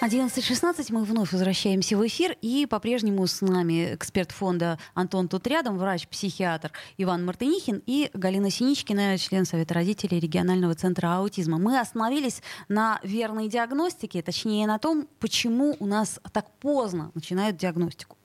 11.16 0.00 0.86
мы 0.88 1.04
вновь 1.04 1.32
возвращаемся 1.32 1.98
в 1.98 2.06
эфир, 2.06 2.34
и 2.40 2.64
по-прежнему 2.64 3.26
с 3.26 3.42
нами 3.42 3.94
эксперт 3.94 4.32
фонда 4.32 4.78
Антон 4.94 5.28
тут 5.28 5.46
рядом, 5.46 5.76
врач-психиатр 5.76 6.72
Иван 6.96 7.26
Мартынихин 7.26 7.82
и 7.84 8.08
Галина 8.14 8.50
Синичкина, 8.50 9.18
член 9.18 9.44
Совета 9.44 9.74
родителей 9.74 10.20
регионального 10.20 10.74
центра 10.74 11.08
аутизма. 11.18 11.58
Мы 11.58 11.78
остановились 11.78 12.40
на 12.68 12.98
верной 13.02 13.48
диагностике, 13.48 14.22
точнее 14.22 14.66
на 14.66 14.78
том, 14.78 15.06
почему 15.20 15.76
у 15.80 15.84
нас 15.84 16.18
так 16.32 16.50
поздно 16.60 17.10
начинают 17.14 17.58
диагностику 17.58 18.16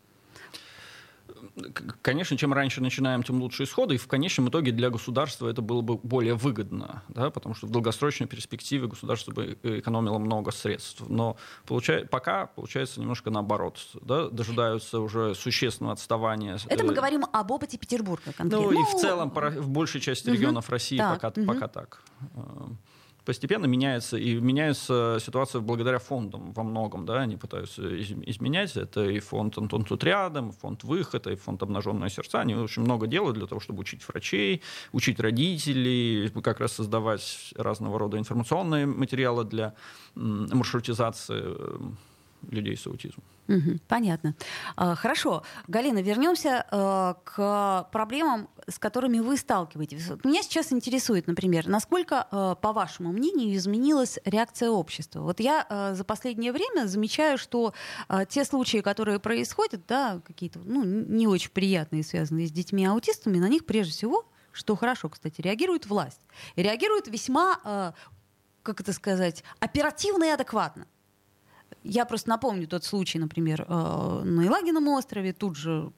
конечно, 2.02 2.38
чем 2.38 2.54
раньше 2.54 2.82
начинаем, 2.82 3.24
тем 3.24 3.42
лучше 3.42 3.64
исходы. 3.64 3.96
И 3.96 3.98
в 3.98 4.08
конечном 4.08 4.50
итоге 4.50 4.72
для 4.72 4.90
государства 4.90 5.48
это 5.48 5.62
было 5.62 5.82
бы 5.82 5.98
более 5.98 6.36
выгодно, 6.36 7.04
да, 7.10 7.30
потому 7.30 7.56
что 7.56 7.68
в 7.68 7.72
долгосрочной 7.72 8.28
перспективе 8.28 8.88
государство 8.88 9.32
бы 9.32 9.58
экономило 9.64 10.18
много 10.18 10.52
средств. 10.52 11.04
Но 11.08 11.38
получай, 11.66 12.06
пока 12.06 12.48
получается 12.48 13.00
немножко 13.00 13.30
наоборот. 13.30 13.80
Да, 14.02 14.30
дожидаются 14.30 15.00
уже 15.00 15.36
существенного 15.36 15.94
отставания. 15.94 16.58
Это 16.68 16.84
мы 16.84 16.94
говорим 16.94 17.26
об 17.32 17.52
опыте 17.52 17.78
Петербурга 17.78 18.34
конкретно. 18.34 18.58
Ну 18.58 18.72
и 18.72 18.84
в 18.84 18.94
ну, 18.94 19.00
целом 19.00 19.30
в 19.30 19.70
большей 19.70 20.02
части 20.02 20.30
регионов 20.30 20.66
угу. 20.66 20.72
России 20.74 20.98
так, 20.98 21.22
пока, 21.22 21.42
угу. 21.42 21.48
пока 21.48 21.68
так 21.68 22.02
постепенно 23.28 23.66
меняется, 23.66 24.16
и 24.16 24.36
меняется 24.36 25.18
ситуация 25.20 25.60
благодаря 25.60 26.00
фондам 26.00 26.54
во 26.54 26.64
многом, 26.64 27.06
да, 27.06 27.24
они 27.24 27.36
пытаются 27.36 27.82
изменять. 28.02 28.78
Это 28.78 29.04
и 29.04 29.20
фонд 29.20 29.58
Антон 29.58 29.84
тут 29.84 30.02
рядом, 30.06 30.54
фонд 30.54 30.86
Выход, 30.86 31.28
и 31.28 31.36
фонд 31.36 31.62
Обнаженные 31.62 32.10
сердца. 32.10 32.40
Они 32.40 32.56
очень 32.56 32.84
много 32.84 33.06
делают 33.06 33.36
для 33.38 33.46
того, 33.46 33.60
чтобы 33.60 33.82
учить 33.82 34.08
врачей, 34.08 34.62
учить 34.94 35.20
родителей, 35.20 36.30
как 36.42 36.62
раз 36.62 36.72
создавать 36.72 37.54
разного 37.58 38.00
рода 38.00 38.18
информационные 38.18 38.86
материалы 38.86 39.44
для 39.44 39.74
маршрутизации 40.16 41.42
э, 41.44 41.80
людей 42.50 42.78
с 42.78 42.86
аутизмом. 42.88 43.24
Понятно. 43.88 44.36
А, 44.76 44.96
хорошо. 44.96 45.44
Галина, 45.68 46.02
вернемся 46.02 46.66
а, 46.70 47.16
к 47.24 47.88
проблемам, 47.92 48.50
с 48.68 48.78
которыми 48.78 49.20
вы 49.20 49.38
сталкиваетесь. 49.38 50.10
Меня 50.24 50.44
сейчас 50.44 50.74
интересует, 50.74 51.28
например, 51.28 51.68
насколько, 51.68 52.28
а, 52.30 52.56
по 52.56 52.74
вашему 52.74 53.12
мнению, 53.12 53.56
изменилась 53.56 54.20
реакция 54.26 54.70
общества. 54.70 55.22
Вот 55.22 55.40
я 55.40 55.94
за 55.94 56.04
последнее 56.04 56.52
время 56.52 56.88
замечаю, 56.88 57.38
что 57.38 57.74
те 58.30 58.44
случаи, 58.44 58.80
которые 58.80 59.20
происходят, 59.20 59.82
да, 59.88 60.22
какие-то 60.26 60.60
ну, 60.60 60.84
не 60.84 61.28
очень 61.28 61.52
приятные, 61.52 62.04
связанные 62.04 62.48
с 62.48 62.52
детьми-аутистами, 62.52 63.38
на 63.38 63.50
них 63.50 63.66
прежде 63.66 63.94
всего 63.94 64.26
что 64.54 64.76
хорошо, 64.76 65.08
кстати, 65.08 65.40
реагирует 65.40 65.86
власть. 65.86 66.22
И 66.56 66.64
реагирует 66.64 67.08
весьма, 67.08 67.94
как 68.64 68.82
это 68.82 68.92
сказать, 68.92 69.44
оперативно 69.60 70.24
и 70.24 70.30
адекватно. 70.30 70.88
Я 71.90 72.06
просто 72.06 72.30
напомню 72.30 72.68
тот 72.68 72.84
случай, 72.84 73.18
например, 73.18 73.66
э, 73.68 74.22
на 74.24 74.42
Елагином 74.42 74.90
острове, 74.90 75.32
тут 75.32 75.56
же 75.56 75.92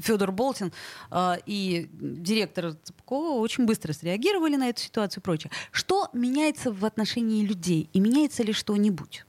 Федор 0.00 0.32
Болтин 0.32 0.72
э, 1.10 1.34
и 1.46 1.88
директор 1.92 2.74
Цыпкова 2.74 3.38
очень 3.40 3.64
быстро 3.64 3.92
среагировали 3.92 4.56
на 4.56 4.68
эту 4.68 4.80
ситуацию 4.80 5.20
и 5.20 5.24
прочее. 5.24 5.52
Что 5.70 6.08
меняется 6.12 6.72
в 6.72 6.84
отношении 6.84 7.44
людей? 7.44 7.88
И 7.92 8.00
меняется 8.00 8.42
ли 8.42 8.52
что-нибудь? 8.52 9.24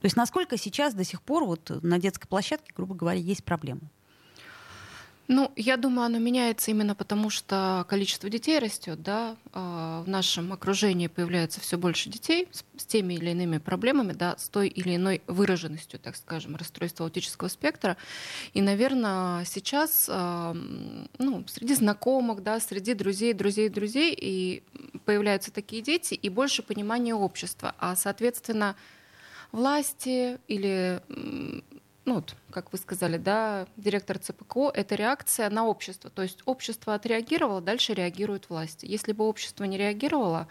То 0.00 0.04
есть 0.06 0.16
насколько 0.16 0.56
сейчас 0.56 0.94
до 0.94 1.04
сих 1.04 1.22
пор 1.22 1.44
вот 1.44 1.70
на 1.82 1.98
детской 1.98 2.26
площадке, 2.26 2.72
грубо 2.76 2.94
говоря, 2.94 3.20
есть 3.20 3.44
проблемы? 3.44 3.82
Ну, 5.30 5.52
я 5.56 5.76
думаю, 5.76 6.06
оно 6.06 6.18
меняется 6.18 6.70
именно 6.70 6.94
потому, 6.94 7.28
что 7.28 7.84
количество 7.86 8.30
детей 8.30 8.58
растет, 8.58 9.02
да, 9.02 9.36
а, 9.52 10.02
в 10.02 10.08
нашем 10.08 10.54
окружении 10.54 11.06
появляется 11.06 11.60
все 11.60 11.76
больше 11.76 12.08
детей 12.08 12.48
с, 12.50 12.86
теми 12.86 13.12
или 13.12 13.30
иными 13.30 13.58
проблемами, 13.58 14.14
да, 14.14 14.36
с 14.38 14.48
той 14.48 14.68
или 14.68 14.96
иной 14.96 15.20
выраженностью, 15.26 16.00
так 16.00 16.16
скажем, 16.16 16.56
расстройства 16.56 17.04
аутического 17.04 17.48
спектра. 17.48 17.98
И, 18.54 18.62
наверное, 18.62 19.44
сейчас, 19.44 20.06
а, 20.10 20.56
ну, 21.18 21.44
среди 21.46 21.74
знакомых, 21.74 22.42
да, 22.42 22.58
среди 22.58 22.94
друзей, 22.94 23.34
друзей, 23.34 23.68
друзей, 23.68 24.16
и 24.18 24.62
появляются 25.04 25.52
такие 25.52 25.82
дети, 25.82 26.14
и 26.14 26.30
больше 26.30 26.62
понимания 26.62 27.14
общества, 27.14 27.74
а, 27.78 27.96
соответственно, 27.96 28.76
власти 29.52 30.38
или 30.48 31.02
ну, 32.08 32.14
вот, 32.16 32.34
как 32.50 32.72
вы 32.72 32.78
сказали, 32.78 33.18
да, 33.18 33.66
директор 33.76 34.18
ЦПКО, 34.18 34.70
это 34.74 34.94
реакция 34.94 35.50
на 35.50 35.66
общество. 35.66 36.08
То 36.10 36.22
есть 36.22 36.38
общество 36.46 36.94
отреагировало, 36.94 37.60
дальше 37.60 37.92
реагируют 37.92 38.48
власти. 38.48 38.86
Если 38.86 39.12
бы 39.12 39.24
общество 39.24 39.64
не 39.64 39.76
реагировало, 39.76 40.48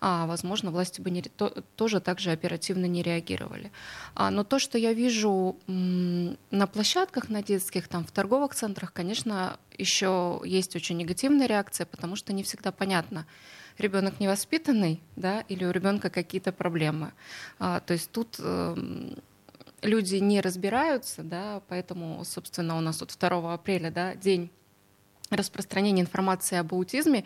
а, 0.00 0.26
возможно, 0.26 0.70
власти 0.70 1.00
бы 1.00 1.10
не, 1.10 1.22
то, 1.22 1.64
тоже 1.76 2.00
так 2.00 2.20
же 2.20 2.30
оперативно 2.30 2.84
не 2.84 3.02
реагировали. 3.02 3.72
А, 4.14 4.30
но 4.30 4.44
то, 4.44 4.58
что 4.58 4.76
я 4.76 4.92
вижу 4.92 5.56
на 5.66 6.66
площадках, 6.66 7.30
на 7.30 7.42
детских, 7.42 7.88
там, 7.88 8.04
в 8.04 8.12
торговых 8.12 8.54
центрах, 8.54 8.92
конечно, 8.92 9.56
еще 9.78 10.42
есть 10.44 10.76
очень 10.76 10.98
негативная 10.98 11.46
реакция, 11.46 11.86
потому 11.86 12.16
что 12.16 12.34
не 12.34 12.42
всегда 12.42 12.70
понятно, 12.70 13.26
ребенок 13.78 14.20
невоспитанный, 14.20 15.00
да, 15.16 15.40
или 15.48 15.64
у 15.64 15.70
ребенка 15.70 16.10
какие-то 16.10 16.52
проблемы. 16.52 17.12
А, 17.58 17.80
то 17.80 17.94
есть 17.94 18.10
тут 18.10 18.36
э, 18.38 18.76
люди 19.82 20.16
не 20.16 20.40
разбираются, 20.40 21.22
да, 21.22 21.62
поэтому, 21.68 22.24
собственно, 22.24 22.76
у 22.76 22.80
нас 22.80 23.00
вот 23.00 23.16
2 23.18 23.54
апреля, 23.54 23.90
да, 23.90 24.14
день 24.14 24.50
распространения 25.30 26.00
информации 26.00 26.56
об 26.56 26.72
аутизме, 26.74 27.24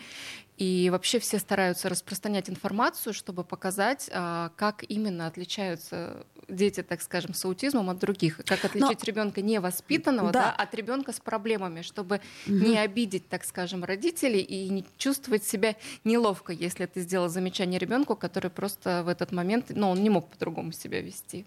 и 0.59 0.91
вообще 0.91 1.19
все 1.19 1.39
стараются 1.39 1.89
распространять 1.89 2.51
информацию, 2.51 3.15
чтобы 3.15 3.45
показать, 3.45 4.11
а, 4.13 4.51
как 4.57 4.85
именно 4.89 5.27
отличаются 5.27 6.27
дети, 6.49 6.83
так 6.83 7.01
скажем, 7.03 7.35
с 7.35 7.45
аутизмом 7.45 7.91
от 7.91 7.99
других, 7.99 8.39
как 8.45 8.65
отличить 8.65 9.01
Но... 9.01 9.07
ребенка 9.07 9.43
невоспитанного 9.43 10.33
да. 10.33 10.43
Да, 10.43 10.51
от 10.53 10.75
ребенка 10.75 11.13
с 11.13 11.21
проблемами, 11.21 11.83
чтобы 11.83 12.21
угу. 12.47 12.55
не 12.55 12.79
обидеть, 12.79 13.29
так 13.29 13.45
скажем, 13.45 13.85
родителей 13.85 14.41
и 14.41 14.69
не 14.69 14.85
чувствовать 14.97 15.45
себя 15.45 15.77
неловко, 16.05 16.53
если 16.53 16.87
ты 16.87 17.01
сделал 17.01 17.29
замечание 17.29 17.79
ребенку, 17.79 18.17
который 18.17 18.51
просто 18.51 19.03
в 19.05 19.09
этот 19.09 19.33
момент, 19.33 19.67
ну, 19.71 19.91
он 19.91 20.03
не 20.03 20.11
мог 20.11 20.29
по-другому 20.29 20.73
себя 20.73 21.01
вести. 21.01 21.47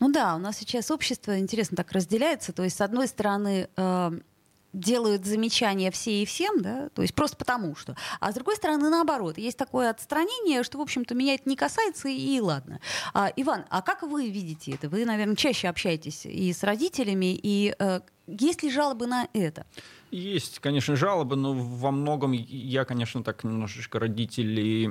Ну 0.00 0.10
да, 0.10 0.34
у 0.34 0.38
нас 0.38 0.58
сейчас 0.58 0.90
общество, 0.90 1.38
интересно, 1.38 1.76
так 1.76 1.92
разделяется. 1.92 2.52
То 2.52 2.64
есть, 2.64 2.76
с 2.76 2.80
одной 2.80 3.08
стороны, 3.08 3.68
э, 3.76 4.10
делают 4.72 5.24
замечания 5.24 5.90
все 5.90 6.22
и 6.22 6.26
всем, 6.26 6.60
да, 6.60 6.88
то 6.90 7.02
есть 7.02 7.14
просто 7.14 7.36
потому 7.36 7.74
что. 7.74 7.96
А 8.20 8.30
с 8.32 8.34
другой 8.34 8.56
стороны, 8.56 8.90
наоборот, 8.90 9.38
есть 9.38 9.56
такое 9.56 9.90
отстранение, 9.90 10.62
что, 10.62 10.78
в 10.78 10.80
общем-то, 10.80 11.14
меня 11.14 11.34
это 11.34 11.48
не 11.48 11.56
касается, 11.56 12.08
и 12.08 12.40
ладно. 12.40 12.80
А, 13.14 13.32
Иван, 13.36 13.64
а 13.70 13.82
как 13.82 14.02
вы 14.02 14.28
видите 14.28 14.72
это? 14.72 14.88
Вы, 14.88 15.04
наверное, 15.04 15.36
чаще 15.36 15.68
общаетесь 15.68 16.26
и 16.26 16.52
с 16.52 16.62
родителями, 16.62 17.38
и 17.42 17.74
э, 17.78 18.00
есть 18.26 18.62
ли 18.62 18.70
жалобы 18.70 19.06
на 19.06 19.28
это? 19.32 19.66
Есть, 20.10 20.58
конечно, 20.60 20.96
жалобы, 20.96 21.36
но 21.36 21.54
во 21.54 21.90
многом 21.90 22.32
я, 22.32 22.84
конечно, 22.84 23.22
так 23.22 23.44
немножечко 23.44 23.98
родителей 23.98 24.90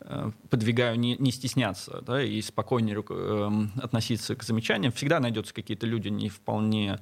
э, 0.00 0.30
подвигаю 0.50 0.98
не, 0.98 1.16
не 1.16 1.32
стесняться 1.32 2.02
да, 2.02 2.22
и 2.22 2.40
спокойнее 2.42 3.02
э, 3.08 3.50
относиться 3.82 4.34
к 4.36 4.42
замечаниям. 4.42 4.92
Всегда 4.92 5.20
найдется 5.20 5.54
какие-то 5.54 5.86
люди 5.86 6.08
не 6.08 6.28
вполне 6.28 6.98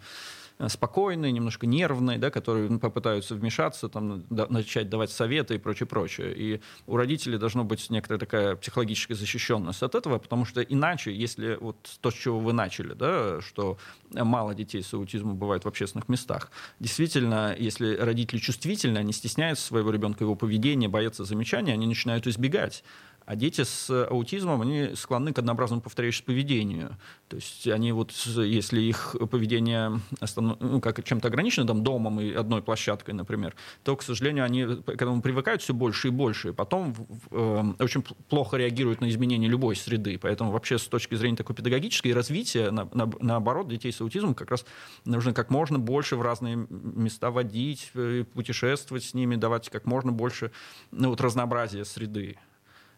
спокойные, 0.69 1.33
немножко 1.33 1.67
нервные, 1.67 2.19
да, 2.19 2.31
которые 2.31 2.71
ну, 2.71 2.79
попытаются 2.79 3.35
вмешаться, 3.35 3.89
там, 3.89 4.25
да, 4.31 4.47
начать 4.49 4.89
давать 4.89 5.11
советы 5.11 5.57
и 5.57 5.59
прочее, 5.59 5.87
прочее. 5.87 6.35
И 6.37 6.61
у 6.87 6.97
родителей 6.97 7.39
должна 7.39 7.65
быть 7.65 7.91
некоторая 7.91 8.21
такая 8.21 8.57
психологическая 8.57 9.17
защищенность 9.17 9.83
от 9.83 9.95
этого, 9.95 10.19
потому 10.19 10.45
что 10.45 10.63
иначе, 10.63 11.13
если 11.13 11.57
вот 11.61 11.77
то, 12.01 12.11
с 12.11 12.15
чего 12.15 12.39
вы 12.39 12.53
начали, 12.53 12.95
да, 12.95 13.41
что 13.41 13.79
мало 14.13 14.55
детей 14.55 14.83
с 14.83 14.95
аутизмом 14.95 15.37
бывает 15.37 15.65
в 15.65 15.69
общественных 15.69 16.09
местах, 16.09 16.51
действительно, 16.79 17.55
если 17.59 17.97
родители 17.97 18.39
чувствительны, 18.39 18.99
они 18.99 19.13
стесняются 19.13 19.67
своего 19.67 19.91
ребенка, 19.91 20.25
его 20.25 20.37
поведения, 20.37 20.89
боятся 20.89 21.25
замечаний, 21.25 21.73
они 21.73 21.87
начинают 21.87 22.27
избегать 22.27 22.85
а 23.27 23.37
дети 23.37 23.63
с 23.65 23.91
аутизмом, 24.07 24.61
они 24.61 24.91
склонны 24.95 25.33
к 25.33 25.39
однообразному 25.39 25.81
повторяющемуся 25.81 26.25
поведению. 26.25 26.97
То 27.29 27.37
есть 27.37 27.67
они 27.67 27.93
вот, 27.93 28.13
если 28.13 28.81
их 28.81 29.17
поведение 29.31 30.01
останов... 30.21 30.59
ну, 30.61 30.81
как 30.81 31.03
чем-то 31.03 31.29
ограничено, 31.29 31.67
там, 31.67 31.83
домом 31.83 32.21
и 32.21 32.33
одной 32.33 32.63
площадкой, 32.63 33.15
например, 33.15 33.57
то, 33.83 33.97
к 33.97 34.03
сожалению, 34.03 34.45
они 34.45 34.65
к 34.65 34.91
этому 34.91 35.23
привыкают 35.23 35.63
все 35.63 35.73
больше 35.73 36.09
и 36.09 36.11
больше, 36.11 36.51
и 36.51 36.53
потом 36.53 36.95
э, 37.31 37.65
очень 37.79 38.03
плохо 38.03 38.57
реагируют 38.57 39.01
на 39.01 39.09
изменения 39.09 39.49
любой 39.49 39.77
среды. 39.77 40.19
Поэтому 40.19 40.51
вообще 40.51 40.79
с 40.79 40.87
точки 40.87 41.15
зрения 41.15 41.37
такой 41.37 41.57
педагогической 41.57 42.13
развития, 42.13 42.71
на, 42.71 42.89
на, 42.93 43.11
наоборот, 43.21 43.69
детей 43.69 43.93
с 43.93 44.01
аутизмом 44.01 44.35
как 44.35 44.51
раз 44.51 44.67
нужно 45.05 45.33
как 45.33 45.51
можно 45.51 45.79
больше 45.79 46.17
в 46.17 46.23
разные 46.23 46.67
места 46.69 47.31
водить, 47.31 47.91
э, 47.95 48.25
путешествовать 48.35 49.05
с 49.05 49.15
ними, 49.15 49.37
давать 49.37 49.71
как 49.71 49.87
можно 49.87 50.13
больше 50.13 50.51
ну, 50.91 51.09
вот, 51.09 51.21
разнообразия 51.21 51.85
среды. 51.85 52.37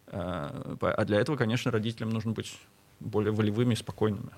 Э, 0.08 0.76
а 0.80 1.04
для 1.04 1.20
этого, 1.20 1.36
конечно, 1.36 1.70
родителям 1.70 2.10
нужно 2.10 2.32
быть 2.32 2.58
более 3.00 3.32
волевыми 3.32 3.74
и 3.74 3.76
спокойными. 3.76 4.30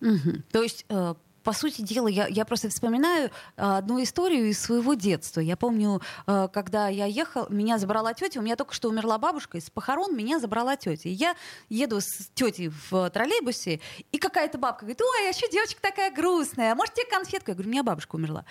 Угу. 0.00 0.42
То 0.52 0.62
есть 0.62 0.84
э, 0.88 1.14
по 1.42 1.52
сути 1.52 1.82
дела, 1.82 2.08
я, 2.08 2.26
я 2.26 2.44
просто 2.44 2.68
вспоминаю 2.68 3.30
одну 3.56 4.02
историю 4.02 4.48
из 4.48 4.60
своего 4.60 4.94
детства. 4.94 5.40
Я 5.40 5.56
помню, 5.56 6.00
э, 6.26 6.48
когда 6.52 6.88
я 6.88 7.06
ехал, 7.06 7.46
меня 7.48 7.78
забрала 7.78 8.14
тетя, 8.14 8.40
у 8.40 8.42
меня 8.42 8.56
только 8.56 8.74
что 8.74 8.88
умерла 8.88 9.18
бабушка, 9.18 9.58
из 9.58 9.70
похорон 9.70 10.16
меня 10.16 10.40
забрала 10.40 10.76
тетя. 10.76 11.08
И 11.08 11.12
я 11.12 11.34
еду 11.68 12.00
с 12.00 12.30
тетей 12.34 12.70
в 12.90 13.10
троллейбусе, 13.10 13.80
и 14.12 14.18
какая-то 14.18 14.58
бабка 14.58 14.80
говорит, 14.80 15.00
ой, 15.00 15.30
а 15.30 15.32
что 15.32 15.50
девочка 15.50 15.80
такая 15.80 16.12
грустная, 16.14 16.72
а 16.72 16.74
может 16.74 16.94
тебе 16.94 17.06
конфетку? 17.06 17.50
Я 17.50 17.54
говорю, 17.54 17.68
у 17.68 17.72
меня 17.72 17.82
бабушка 17.82 18.16
умерла. 18.16 18.44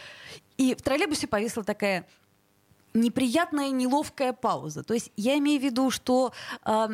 И 0.57 0.73
в 0.73 0.81
троллейбусе 0.81 1.27
повисла 1.27 1.63
такая 1.63 2.07
неприятная, 3.01 3.69
неловкая 3.69 4.33
пауза. 4.33 4.83
То 4.83 4.93
есть 4.93 5.11
я 5.15 5.37
имею 5.37 5.59
в 5.59 5.63
виду, 5.63 5.89
что 5.91 6.33
э, 6.65 6.87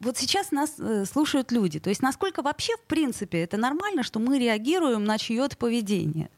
вот 0.00 0.16
сейчас 0.18 0.50
нас 0.50 0.74
э, 0.78 1.04
слушают 1.04 1.52
люди. 1.52 1.80
То 1.80 1.90
есть 1.90 2.02
насколько 2.02 2.42
вообще, 2.42 2.76
в 2.76 2.82
принципе, 2.82 3.42
это 3.42 3.56
нормально, 3.56 4.02
что 4.02 4.18
мы 4.18 4.38
реагируем 4.38 5.04
на 5.04 5.18
чье-то 5.18 5.56
поведение? 5.56 6.30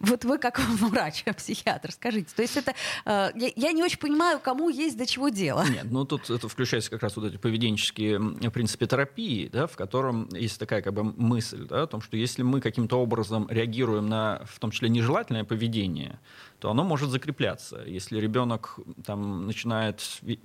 Вот 0.00 0.24
вы 0.24 0.38
как 0.38 0.58
врач, 0.80 1.24
психиатр, 1.36 1.92
скажите. 1.92 2.28
То 2.34 2.42
есть 2.42 2.56
это... 2.56 2.74
Э, 3.04 3.30
я, 3.34 3.50
я 3.54 3.72
не 3.72 3.82
очень 3.82 3.98
понимаю, 3.98 4.40
кому 4.40 4.70
есть 4.70 4.96
до 4.96 5.06
чего 5.06 5.28
дело. 5.28 5.64
Нет, 5.68 5.86
ну 5.90 6.04
тут 6.04 6.30
это 6.30 6.48
включается 6.48 6.90
как 6.90 7.02
раз 7.02 7.16
вот 7.16 7.26
эти 7.26 7.36
поведенческие 7.36 8.50
принципы 8.50 8.86
терапии, 8.86 9.48
да, 9.48 9.66
в 9.66 9.76
котором 9.76 10.28
есть 10.32 10.58
такая 10.58 10.82
как 10.82 10.94
бы 10.94 11.04
мысль 11.04 11.66
да, 11.66 11.82
о 11.82 11.86
том, 11.86 12.00
что 12.00 12.16
если 12.16 12.42
мы 12.42 12.60
каким-то 12.60 12.96
образом 13.00 13.46
реагируем 13.50 14.08
на, 14.08 14.42
в 14.46 14.58
том 14.58 14.70
числе, 14.70 14.88
нежелательное 14.88 15.44
поведение, 15.44 16.18
то 16.60 16.70
оно 16.70 16.84
может 16.84 17.10
закрепляться. 17.10 17.82
Если 17.86 18.20
ребенок 18.20 18.78
там, 19.04 19.46
начинает 19.46 20.00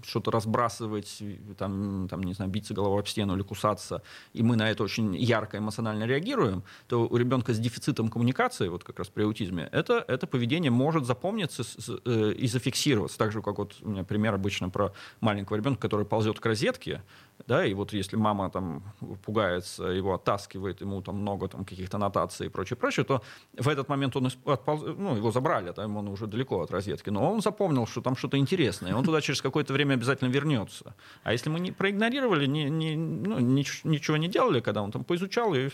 что-то 0.06 0.32
разбрасывать, 0.32 1.22
там, 1.58 2.08
там, 2.10 2.24
не 2.24 2.34
знаю, 2.34 2.50
биться 2.50 2.74
головой 2.74 3.02
об 3.02 3.08
стену 3.08 3.36
или 3.36 3.44
кусаться, 3.44 4.02
и 4.34 4.42
мы 4.42 4.56
на 4.56 4.70
это 4.72 4.84
очень 4.84 5.16
ярко 5.16 5.58
эмоционально 5.58 6.06
реагируем, 6.06 6.64
то 6.88 7.06
у 7.08 7.18
ребенка 7.18 7.54
с 7.54 7.60
дефицитом 7.60 8.10
коммуникации, 8.10 8.70
вот 8.70 8.84
как 8.84 9.00
раз 9.00 9.10
при 9.10 9.24
аутизме, 9.24 9.45
это, 9.72 10.04
это 10.08 10.28
поведение 10.28 10.72
может 10.72 11.06
запомниться 11.06 11.64
э, 12.06 12.34
и 12.38 12.48
зафиксироваться. 12.48 13.18
Так 13.18 13.32
же, 13.32 13.42
как 13.42 13.58
вот 13.58 13.76
у 13.82 13.90
меня 13.90 14.04
пример 14.04 14.34
обычно 14.34 14.70
про 14.70 14.94
маленького 15.22 15.58
ребенка, 15.58 15.82
который 15.82 16.06
ползет 16.06 16.40
к 16.40 16.46
розетке, 16.46 17.02
да, 17.48 17.66
и 17.66 17.74
вот 17.74 17.94
если 17.94 18.16
мама 18.16 18.50
там 18.50 18.84
пугается, 19.24 19.86
его 19.86 20.14
оттаскивает, 20.14 20.82
ему 20.82 21.02
там 21.02 21.18
много 21.18 21.48
там 21.48 21.66
каких-то 21.66 21.98
нотаций 21.98 22.48
и 22.48 22.50
прочее, 22.50 22.78
прочее, 22.78 23.06
то 23.06 23.22
в 23.58 23.68
этот 23.68 23.90
момент 23.90 24.16
он 24.16 24.32
отполз... 24.46 24.82
ну, 24.98 25.16
его 25.16 25.32
забрали, 25.32 25.72
там 25.72 25.98
он 25.98 26.08
уже 26.08 26.28
далеко 26.28 26.62
от 26.62 26.72
розетки, 26.72 27.12
но 27.12 27.32
он 27.32 27.42
запомнил, 27.42 27.86
что 27.86 28.02
там 28.02 28.16
что-то 28.16 28.38
интересное, 28.38 28.96
он 28.96 29.04
туда 29.04 29.22
через 29.22 29.42
какое-то 29.42 29.74
время 29.74 29.94
обязательно 29.94 30.30
вернется. 30.30 30.96
А 31.24 31.34
если 31.34 31.50
мы 31.50 31.60
не 31.60 31.72
проигнорировали, 31.72 32.48
не, 32.48 32.70
не, 32.70 32.96
ну, 32.96 33.40
ничего 33.40 34.18
не 34.18 34.28
делали, 34.28 34.60
когда 34.60 34.82
он 34.82 34.92
там 34.92 35.04
поизучал, 35.04 35.54
и, 35.54 35.70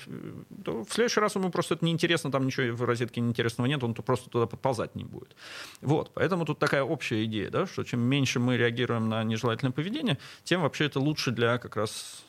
то 0.65 0.83
в 0.83 0.91
следующий 0.91 1.21
раз 1.21 1.35
ему 1.35 1.51
просто 1.51 1.75
это 1.75 1.85
неинтересно, 1.85 2.31
там 2.31 2.45
ничего 2.45 2.75
в 2.75 2.83
розетке 2.83 3.21
интересного 3.21 3.67
нет, 3.67 3.83
он 3.83 3.93
то 3.93 4.01
просто 4.01 4.29
туда 4.29 4.45
подползать 4.45 4.95
не 4.95 5.05
будет. 5.05 5.35
Вот, 5.81 6.11
поэтому 6.13 6.45
тут 6.45 6.59
такая 6.59 6.83
общая 6.83 7.23
идея, 7.25 7.49
да, 7.49 7.65
что 7.65 7.83
чем 7.83 8.01
меньше 8.01 8.39
мы 8.39 8.57
реагируем 8.57 9.07
на 9.07 9.23
нежелательное 9.23 9.71
поведение, 9.71 10.17
тем 10.43 10.61
вообще 10.61 10.85
это 10.85 10.99
лучше 10.99 11.31
для 11.31 11.50
как 11.57 11.75
раз 11.75 12.23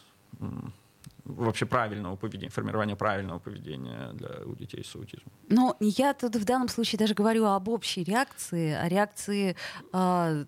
вообще 1.25 1.67
правильного 1.67 2.17
поведения, 2.17 2.51
формирования 2.51 2.97
правильного 2.97 3.39
поведения 3.39 4.13
для 4.15 4.45
у 4.45 4.55
детей 4.55 4.85
с 4.85 4.95
аутизмом. 4.97 5.33
Но 5.49 5.77
я 5.81 6.15
тут 6.15 6.37
в 6.37 6.45
данном 6.45 6.69
случае 6.69 6.99
даже 6.99 7.15
говорю 7.15 7.45
об 7.45 7.69
общей 7.69 8.05
реакции, 8.05 8.73
о 8.73 8.89
реакции 8.89 9.57
э, 9.93 10.45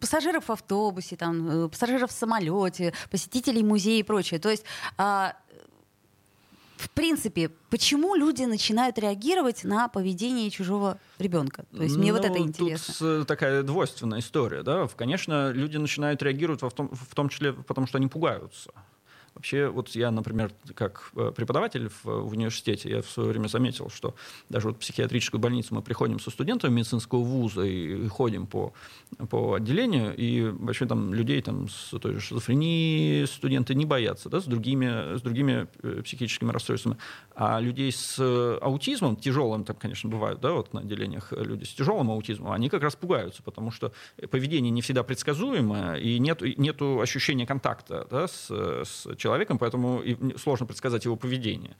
пассажиров 0.00 0.48
в 0.48 0.52
автобусе, 0.52 1.16
там, 1.16 1.48
э, 1.48 1.68
пассажиров 1.68 2.10
в 2.10 2.12
самолете, 2.12 2.92
посетителей 3.10 3.62
музея 3.62 4.00
и 4.00 4.02
прочее. 4.02 4.38
То 4.38 4.50
есть 4.50 4.64
э, 4.98 5.32
в 6.78 6.90
принципе, 6.90 7.50
почему 7.70 8.14
люди 8.14 8.44
начинают 8.44 8.98
реагировать 8.98 9.64
на 9.64 9.88
поведение 9.88 10.48
чужого 10.50 10.98
ребенка? 11.18 11.64
То 11.76 11.82
есть 11.82 11.96
мне 11.96 12.12
ну, 12.12 12.18
вот 12.18 12.26
это 12.26 12.38
интересно. 12.38 12.94
Тут 12.98 13.22
э, 13.22 13.24
такая 13.26 13.62
двойственная 13.62 14.20
история, 14.20 14.62
да. 14.62 14.86
Конечно, 14.96 15.50
люди 15.50 15.76
начинают 15.76 16.22
реагировать 16.22 16.62
в 16.62 16.70
том, 16.70 16.88
в 16.92 17.14
том 17.14 17.28
числе, 17.28 17.52
потому 17.52 17.88
что 17.88 17.98
они 17.98 18.06
пугаются. 18.06 18.70
Вообще, 19.34 19.68
вот 19.68 19.90
я, 19.90 20.10
например, 20.10 20.50
как 20.74 21.10
э, 21.16 21.32
преподаватель 21.34 21.88
в, 21.88 22.04
в 22.04 22.32
университете, 22.32 22.90
я 22.90 23.02
в 23.02 23.08
свое 23.08 23.30
время 23.30 23.48
заметил, 23.48 23.90
что 23.90 24.14
даже 24.48 24.68
вот 24.68 24.76
в 24.76 24.80
психиатрическую 24.80 25.40
больницу 25.40 25.74
мы 25.74 25.82
приходим 25.82 26.20
со 26.20 26.30
студентами 26.30 26.72
медицинского 26.72 27.20
вуза 27.20 27.62
и, 27.62 28.06
и 28.06 28.08
ходим 28.08 28.46
по, 28.46 28.72
по 29.30 29.54
отделению, 29.54 30.14
и 30.16 30.42
вообще 30.42 30.86
там 30.86 31.14
людей 31.14 31.40
там, 31.42 31.68
с 31.68 31.96
той 31.98 32.14
же 32.14 32.20
шизофренией 32.20 33.26
студенты 33.26 33.74
не 33.74 33.84
боятся, 33.84 34.28
да, 34.28 34.40
с 34.40 34.44
другими, 34.44 35.16
с 35.16 35.22
другими 35.22 35.68
э, 35.82 36.02
психическими 36.02 36.50
расстройствами. 36.50 36.96
А 37.34 37.60
людей 37.60 37.92
с 37.92 38.18
аутизмом, 38.60 39.16
тяжелым 39.16 39.64
там, 39.64 39.76
конечно, 39.76 40.10
бывают, 40.10 40.40
да, 40.40 40.52
вот 40.52 40.72
на 40.72 40.80
отделениях 40.80 41.32
люди 41.32 41.64
с 41.64 41.74
тяжелым 41.74 42.10
аутизмом, 42.10 42.52
они 42.52 42.68
как 42.68 42.82
раз 42.82 42.96
пугаются, 42.96 43.42
потому 43.42 43.70
что 43.70 43.92
поведение 44.30 44.70
не 44.70 44.82
всегда 44.82 45.02
предсказуемо, 45.02 45.94
и 45.94 46.18
нет, 46.18 46.42
нету 46.58 47.00
ощущения 47.00 47.46
контакта 47.46 48.06
да, 48.10 48.26
с, 48.26 48.50
с 48.50 49.16
человеком, 49.16 49.27
поэтому 49.58 50.02
сложно 50.36 50.66
предсказать 50.66 51.04
его 51.04 51.16
поведение. 51.16 51.76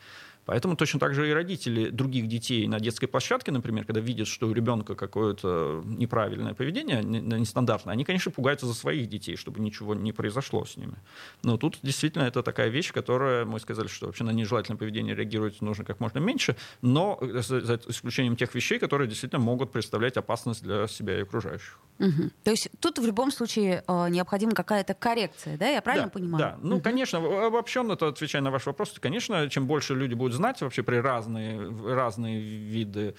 Поэтому 0.49 0.77
точно 0.77 0.99
так 0.99 1.13
же 1.13 1.29
и 1.29 1.33
родители 1.35 1.91
других 1.91 2.27
детей 2.27 2.67
на 2.69 2.81
детской 2.81 3.07
площадке, 3.07 3.53
например, 3.53 3.85
когда 3.85 4.01
видят, 4.01 4.27
что 4.29 4.49
у 4.49 4.53
ребенка 4.55 4.95
какое-то 4.95 5.83
неправильное 5.85 6.55
поведение, 6.55 7.03
нестандартное, 7.05 7.93
они, 7.93 8.03
конечно, 8.03 8.33
пугаются 8.33 8.65
за 8.65 8.73
своих 8.73 9.11
детей, 9.11 9.37
чтобы 9.37 9.61
ничего 9.61 9.95
не 9.95 10.13
произошло 10.13 10.65
с 10.65 10.79
ними. 10.79 10.95
Но 11.43 11.59
тут 11.59 11.77
действительно 11.83 12.23
это 12.23 12.43
такая 12.43 12.69
вещь, 12.69 12.95
которая, 12.95 13.45
мы 13.45 13.61
сказали, 13.61 13.89
что 13.89 14.07
вообще 14.07 14.25
на 14.25 14.31
нежелательное 14.31 14.79
поведение 14.79 15.15
реагировать 15.15 15.61
нужно 15.61 15.85
как 15.85 16.01
можно 16.01 16.19
меньше, 16.19 16.57
но 16.81 17.19
за 17.21 17.79
исключением 17.87 18.35
тех 18.35 18.55
вещей, 18.55 18.79
которые 18.79 19.07
действительно 19.07 19.43
могут 19.43 19.71
представлять 19.71 20.17
опасность 20.17 20.63
для 20.63 20.89
себя 20.89 21.19
и 21.19 21.23
окружающих. 21.25 21.79
Угу. 21.99 22.31
То 22.45 22.51
есть 22.53 22.71
тут 22.81 22.99
в 22.99 23.05
любом 23.05 23.33
случае 23.33 23.85
э, 23.87 24.09
необходима 24.09 24.53
какая-то 24.53 24.95
коррекция, 24.95 25.59
да, 25.59 25.69
я 25.69 25.83
правильно 25.83 26.07
да, 26.07 26.13
понимаю? 26.13 26.39
Да, 26.39 26.59
ну, 26.63 26.77
угу. 26.77 26.85
конечно, 26.85 27.19
обобщенно, 27.47 27.93
отвечая 27.93 28.41
на 28.41 28.51
ваш 28.51 28.65
вопрос, 28.65 28.95
конечно, 28.99 29.51
чем 29.51 29.67
больше 29.67 29.95
люди 29.95 30.15
будут 30.15 30.38
знать 30.39 30.61
вообще 30.63 30.83
при 30.83 30.97
разные, 30.97 31.71
разные 31.85 32.41
виды 32.41 33.15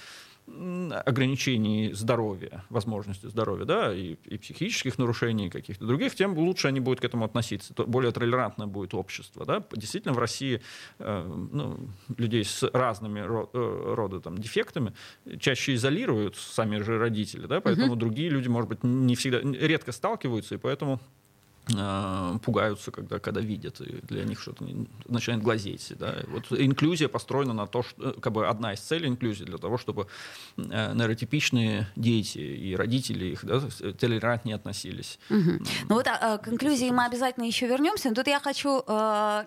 ограничений 1.06 1.94
здоровья, 1.94 2.64
возможности 2.70 3.28
здоровья, 3.28 3.66
да, 3.66 3.94
и, 3.94 4.16
и 4.26 4.38
психических 4.38 4.98
нарушений, 4.98 5.48
и 5.48 5.50
каких-то 5.50 5.86
других, 5.86 6.16
тем 6.16 6.38
лучше 6.38 6.68
они 6.68 6.80
будут 6.80 7.02
к 7.02 7.06
этому 7.06 7.26
относиться, 7.26 7.74
то 7.74 7.86
более 7.86 8.12
толерантно 8.12 8.68
будет 8.68 8.94
общество, 8.94 9.46
да. 9.46 9.64
Действительно, 9.72 10.14
в 10.14 10.20
России 10.20 10.62
э, 11.00 11.48
ну, 11.52 11.90
людей 12.18 12.44
с 12.44 12.64
разными 12.74 13.20
ро, 13.20 13.50
э, 13.54 13.94
рода 13.96 14.20
там, 14.20 14.38
дефектами 14.38 14.94
чаще 15.40 15.76
изолируют 15.76 16.36
сами 16.36 16.78
же 16.78 16.98
родители, 16.98 17.46
да, 17.46 17.62
поэтому 17.62 17.94
угу. 17.94 17.96
другие 17.96 18.30
люди, 18.30 18.48
может 18.48 18.70
быть, 18.70 18.84
не 18.84 19.16
всегда, 19.16 19.42
редко 19.42 19.92
сталкиваются, 19.92 20.56
и 20.56 20.58
поэтому 20.58 21.00
пугаются, 22.44 22.92
когда, 22.92 23.20
когда 23.20 23.42
видят, 23.42 23.82
и 23.82 24.00
для 24.08 24.24
них 24.24 24.40
что-то 24.40 24.66
начинает 25.08 25.44
глазеть. 25.44 25.94
Да. 25.98 26.16
Вот 26.28 26.52
инклюзия 26.52 27.08
построена 27.08 27.54
на 27.54 27.68
то, 27.68 27.84
что 27.84 28.14
как 28.14 28.34
бы 28.34 28.48
одна 28.48 28.74
из 28.74 28.80
целей 28.80 29.08
инклюзии 29.08 29.44
для 29.44 29.58
того, 29.58 29.78
чтобы 29.78 30.08
э, 30.58 30.94
нейротипичные 30.94 31.88
дети 31.96 32.40
и 32.40 32.76
родители 32.76 33.26
их 33.26 33.46
да, 33.46 33.62
толерантнее 34.00 34.56
относились. 34.56 35.20
Угу. 35.30 35.52
Ну 35.90 35.96
вот 35.96 36.08
а, 36.08 36.38
к 36.38 36.48
инклюзии 36.48 36.90
мы 36.90 37.06
обязательно 37.06 37.46
еще 37.46 37.68
вернемся. 37.68 38.10
Но 38.10 38.16
тут 38.16 38.28
я 38.28 38.40
хочу 38.40 38.80
э, 38.80 38.84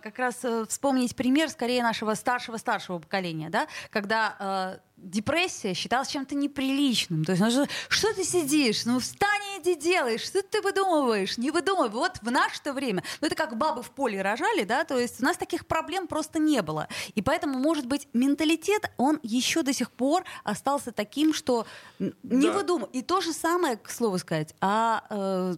как 0.02 0.18
раз 0.18 0.40
э, 0.44 0.64
вспомнить 0.68 1.16
пример 1.16 1.48
скорее 1.48 1.82
нашего 1.82 2.14
старшего-старшего 2.14 2.98
поколения, 2.98 3.50
да, 3.50 3.66
когда 3.90 4.78
э, 4.78 4.92
депрессия 5.02 5.74
считалась 5.74 6.08
чем-то 6.08 6.34
неприличным. 6.34 7.24
То 7.24 7.32
есть, 7.32 7.42
ну, 7.42 7.66
что 7.88 8.14
ты 8.14 8.24
сидишь? 8.24 8.84
Ну, 8.84 9.00
встань 9.00 9.51
иди 9.62 9.74
делай. 9.74 10.18
Что 10.18 10.42
ты 10.42 10.60
выдумываешь? 10.60 11.38
Не 11.38 11.50
выдумывай. 11.50 11.90
Вот 11.90 12.18
в 12.22 12.30
наше 12.30 12.72
время, 12.72 13.02
ну, 13.20 13.26
это 13.26 13.36
как 13.36 13.56
бабы 13.56 13.82
в 13.82 13.90
поле 13.90 14.20
рожали, 14.22 14.64
да, 14.64 14.84
то 14.84 14.98
есть 14.98 15.20
у 15.20 15.24
нас 15.24 15.36
таких 15.36 15.66
проблем 15.66 16.06
просто 16.06 16.38
не 16.38 16.62
было. 16.62 16.88
И 17.14 17.22
поэтому, 17.22 17.58
может 17.58 17.86
быть, 17.86 18.08
менталитет, 18.12 18.90
он 18.96 19.18
еще 19.22 19.62
до 19.62 19.72
сих 19.72 19.90
пор 19.90 20.24
остался 20.44 20.92
таким, 20.92 21.34
что 21.34 21.66
не 21.98 22.46
да. 22.48 22.52
выдумывай. 22.52 22.90
И 22.92 23.02
то 23.02 23.20
же 23.20 23.32
самое, 23.32 23.76
к 23.76 23.90
слову 23.90 24.18
сказать, 24.18 24.54
о, 24.60 25.00
э, 25.08 25.54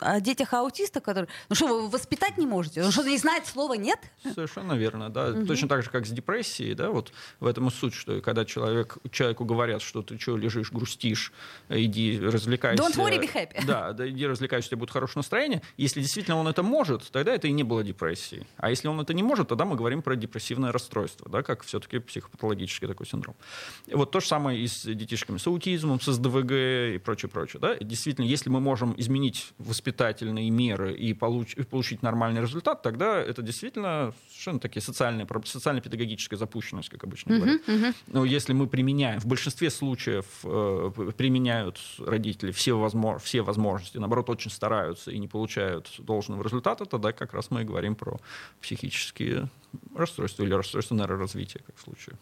о 0.00 0.20
детях 0.20 0.54
аутистов, 0.54 1.02
которые, 1.02 1.28
ну 1.48 1.56
что, 1.56 1.66
вы 1.66 1.88
воспитать 1.88 2.38
не 2.38 2.46
можете? 2.46 2.82
Ну 2.82 2.90
что, 2.90 3.02
не 3.02 3.18
знает 3.18 3.46
слова 3.46 3.74
«нет»? 3.74 3.98
Совершенно 4.22 4.72
верно, 4.72 5.10
да. 5.10 5.28
Угу. 5.28 5.46
Точно 5.46 5.68
так 5.68 5.82
же, 5.82 5.90
как 5.90 6.06
с 6.06 6.10
депрессией, 6.10 6.74
да, 6.74 6.90
вот 6.90 7.12
в 7.40 7.46
этом 7.46 7.68
и 7.68 7.70
суть, 7.70 7.94
что 7.94 8.20
когда 8.20 8.44
человек 8.44 8.78
человек, 8.78 8.98
человеку 9.10 9.44
говорят, 9.44 9.82
что 9.82 10.02
ты 10.02 10.18
что, 10.18 10.36
лежишь, 10.36 10.72
грустишь, 10.72 11.32
иди 11.68 12.18
развлекайся. 12.20 12.82
Don't 12.82 12.96
worry, 12.96 13.17
be 13.20 13.32
happy. 13.32 13.64
Да, 13.66 13.92
да, 13.92 14.08
иди 14.08 14.26
развлекайся, 14.26 14.68
у 14.68 14.70
тебя 14.70 14.78
будет 14.78 14.90
хорошее 14.90 15.20
настроение. 15.20 15.62
Если 15.76 16.00
действительно 16.00 16.36
он 16.36 16.48
это 16.48 16.62
может, 16.62 17.10
тогда 17.10 17.34
это 17.34 17.48
и 17.48 17.52
не 17.52 17.62
было 17.62 17.82
депрессией. 17.82 18.46
А 18.56 18.70
если 18.70 18.88
он 18.88 19.00
это 19.00 19.14
не 19.14 19.22
может, 19.22 19.48
тогда 19.48 19.64
мы 19.64 19.76
говорим 19.76 20.02
про 20.02 20.16
депрессивное 20.16 20.72
расстройство, 20.72 21.28
да, 21.30 21.42
как 21.42 21.62
все-таки 21.62 21.98
психопатологический 21.98 22.88
такой 22.88 23.06
синдром. 23.06 23.36
Вот 23.90 24.10
то 24.10 24.20
же 24.20 24.26
самое 24.26 24.60
и 24.60 24.66
с 24.66 24.82
детишками 24.82 25.38
с 25.38 25.46
аутизмом, 25.46 26.00
с 26.00 26.12
СДВГ 26.12 26.52
и 26.94 26.98
прочее, 26.98 27.28
прочее. 27.28 27.60
Да? 27.60 27.76
Действительно, 27.76 28.24
если 28.24 28.50
мы 28.50 28.60
можем 28.60 28.94
изменить 28.96 29.52
воспитательные 29.58 30.50
меры 30.50 30.94
и 30.94 31.14
получ, 31.14 31.56
получить 31.70 32.02
нормальный 32.02 32.40
результат, 32.40 32.82
тогда 32.82 33.20
это 33.20 33.42
действительно 33.42 34.12
совершенно 34.28 34.60
такие 34.60 34.82
социальные, 34.82 35.26
социально-педагогическая 35.44 36.36
запущенность, 36.36 36.88
как 36.88 37.04
обычно 37.04 37.32
uh-huh, 37.32 37.38
говорят. 37.38 37.60
Uh-huh. 37.66 37.94
Но 38.06 38.24
если 38.24 38.52
мы 38.52 38.66
применяем, 38.66 39.20
в 39.20 39.26
большинстве 39.26 39.70
случаев 39.70 40.26
э, 40.44 41.12
применяют 41.16 41.80
родители 41.98 42.50
все, 42.52 42.78
возможно, 43.08 43.26
все 43.26 43.42
возможности, 43.42 43.98
наоборот, 43.98 44.30
очень 44.30 44.50
стараются 44.50 45.10
и 45.10 45.18
не 45.18 45.28
получают 45.28 45.94
должного 45.98 46.42
результата, 46.42 46.84
тогда 46.84 47.12
как 47.12 47.34
раз 47.34 47.50
мы 47.50 47.62
и 47.62 47.64
говорим 47.64 47.94
про 47.94 48.18
психические 48.60 49.48
расстройства 49.94 50.44
или 50.44 50.54
расстройства 50.54 50.94
нейроразвития, 50.94 51.62
как 51.66 51.76
в 51.76 51.80
случае. 51.80 52.16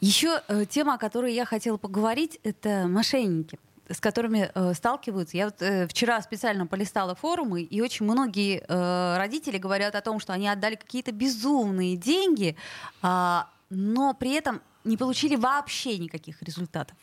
Еще 0.00 0.42
э, 0.48 0.64
тема, 0.66 0.94
о 0.94 0.98
которой 0.98 1.32
я 1.32 1.44
хотела 1.44 1.76
поговорить, 1.76 2.40
это 2.42 2.86
мошенники 2.88 3.58
с 3.88 4.00
которыми 4.00 4.50
э, 4.54 4.74
сталкиваются. 4.74 5.36
Я 5.36 5.46
вот 5.46 5.60
э, 5.60 5.86
вчера 5.86 6.22
специально 6.22 6.66
полистала 6.66 7.14
форумы, 7.14 7.62
и 7.62 7.82
очень 7.82 8.06
многие 8.06 8.64
э, 8.66 9.16
родители 9.18 9.58
говорят 9.58 9.94
о 9.94 10.00
том, 10.00 10.18
что 10.18 10.32
они 10.32 10.48
отдали 10.48 10.76
какие-то 10.76 11.12
безумные 11.12 11.96
деньги, 11.96 12.56
э, 13.02 13.38
но 13.70 14.14
при 14.14 14.32
этом 14.32 14.62
не 14.84 14.96
получили 14.96 15.36
вообще 15.36 15.98
никаких 15.98 16.42
результатов. 16.42 16.96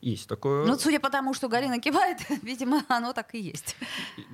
Есть 0.00 0.28
такое. 0.28 0.66
Ну, 0.66 0.78
судя 0.78 0.98
по 0.98 1.10
тому, 1.10 1.34
что 1.34 1.48
Галина 1.48 1.78
кивает, 1.78 2.18
видимо, 2.42 2.82
оно 2.88 3.12
так 3.12 3.34
и 3.34 3.40
есть. 3.40 3.76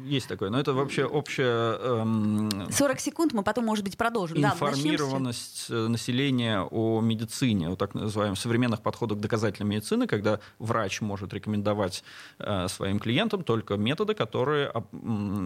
Есть 0.05 0.29
такое. 0.29 0.51
Но 0.51 0.61
это 0.61 0.73
вообще 0.73 1.05
общая... 1.05 1.77
Эм, 1.81 2.71
40 2.71 3.01
секунд, 3.01 3.33
мы 3.33 3.43
потом, 3.43 3.65
может 3.65 3.85
быть, 3.85 3.97
продолжим. 3.97 4.39
Информированность 4.39 5.67
да, 5.69 5.89
населения 5.89 6.61
о 6.63 7.01
медицине, 7.01 7.69
о 7.69 7.77
так 7.77 7.95
называемых 7.95 8.39
современных 8.39 8.81
подходах 8.81 9.19
доказательной 9.19 9.69
медицины, 9.69 10.07
когда 10.07 10.39
врач 10.61 11.01
может 11.01 11.35
рекомендовать 11.35 12.05
э, 12.39 12.69
своим 12.69 13.01
клиентам 13.01 13.43
только 13.43 13.75
методы, 13.75 14.15
которые, 14.15 14.71
э, 14.73 14.81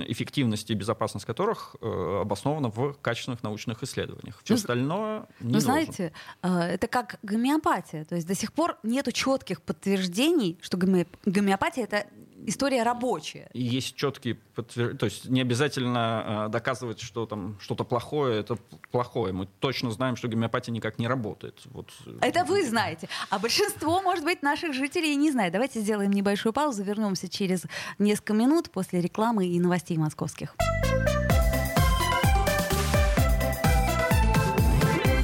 эффективность 0.06 0.70
и 0.70 0.74
безопасность 0.74 1.24
которых 1.24 1.76
э, 1.80 2.20
обоснована 2.20 2.68
в 2.68 2.92
качественных 3.00 3.42
научных 3.42 3.83
исследованиях. 3.83 4.38
Все 4.44 4.54
ну, 4.54 4.59
остальное 4.59 5.26
не 5.40 5.54
Ну, 5.54 5.61
знаете, 5.61 6.12
э, 6.42 6.59
это 6.61 6.88
как 6.88 7.18
гомеопатия. 7.22 8.04
То 8.04 8.16
есть 8.16 8.26
до 8.26 8.35
сих 8.35 8.52
пор 8.52 8.76
нет 8.83 9.11
четких 9.14 9.62
подтверждений 9.62 10.10
подтверждений, 10.11 10.59
что 10.61 10.77
гомеопатия 10.77 11.85
это 11.85 12.07
история 12.46 12.83
рабочая. 12.83 13.49
И 13.53 13.62
есть 13.62 13.94
четкие 13.94 14.37
подтверждения. 14.55 14.99
То 14.99 15.07
есть 15.07 15.29
не 15.29 15.42
обязательно 15.42 16.46
э, 16.46 16.51
доказывать, 16.51 17.01
что 17.01 17.27
там 17.27 17.59
что-то 17.61 17.85
плохое, 17.85 18.40
это 18.40 18.57
плохое. 18.90 19.33
Мы 19.33 19.46
точно 19.61 19.90
знаем, 19.90 20.16
что 20.16 20.29
гомеопатия 20.29 20.73
никак 20.73 20.99
не 20.99 21.07
работает. 21.07 21.61
Вот. 21.66 21.90
Это 22.23 22.44
вы 22.44 22.64
знаете. 22.66 23.09
А 23.29 23.38
большинство, 23.38 24.01
может 24.01 24.25
быть, 24.25 24.42
наших 24.42 24.73
жителей 24.73 25.16
не 25.16 25.31
знает. 25.31 25.53
Давайте 25.53 25.81
сделаем 25.81 26.12
небольшую 26.12 26.53
паузу, 26.53 26.83
вернемся 26.83 27.29
через 27.29 27.64
несколько 27.99 28.33
минут 28.33 28.70
после 28.70 29.01
рекламы 29.01 29.46
и 29.46 29.61
новостей 29.61 29.99
московских. 29.99 30.57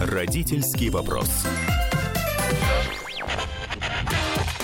Родительский 0.00 0.90
вопрос. 0.90 1.46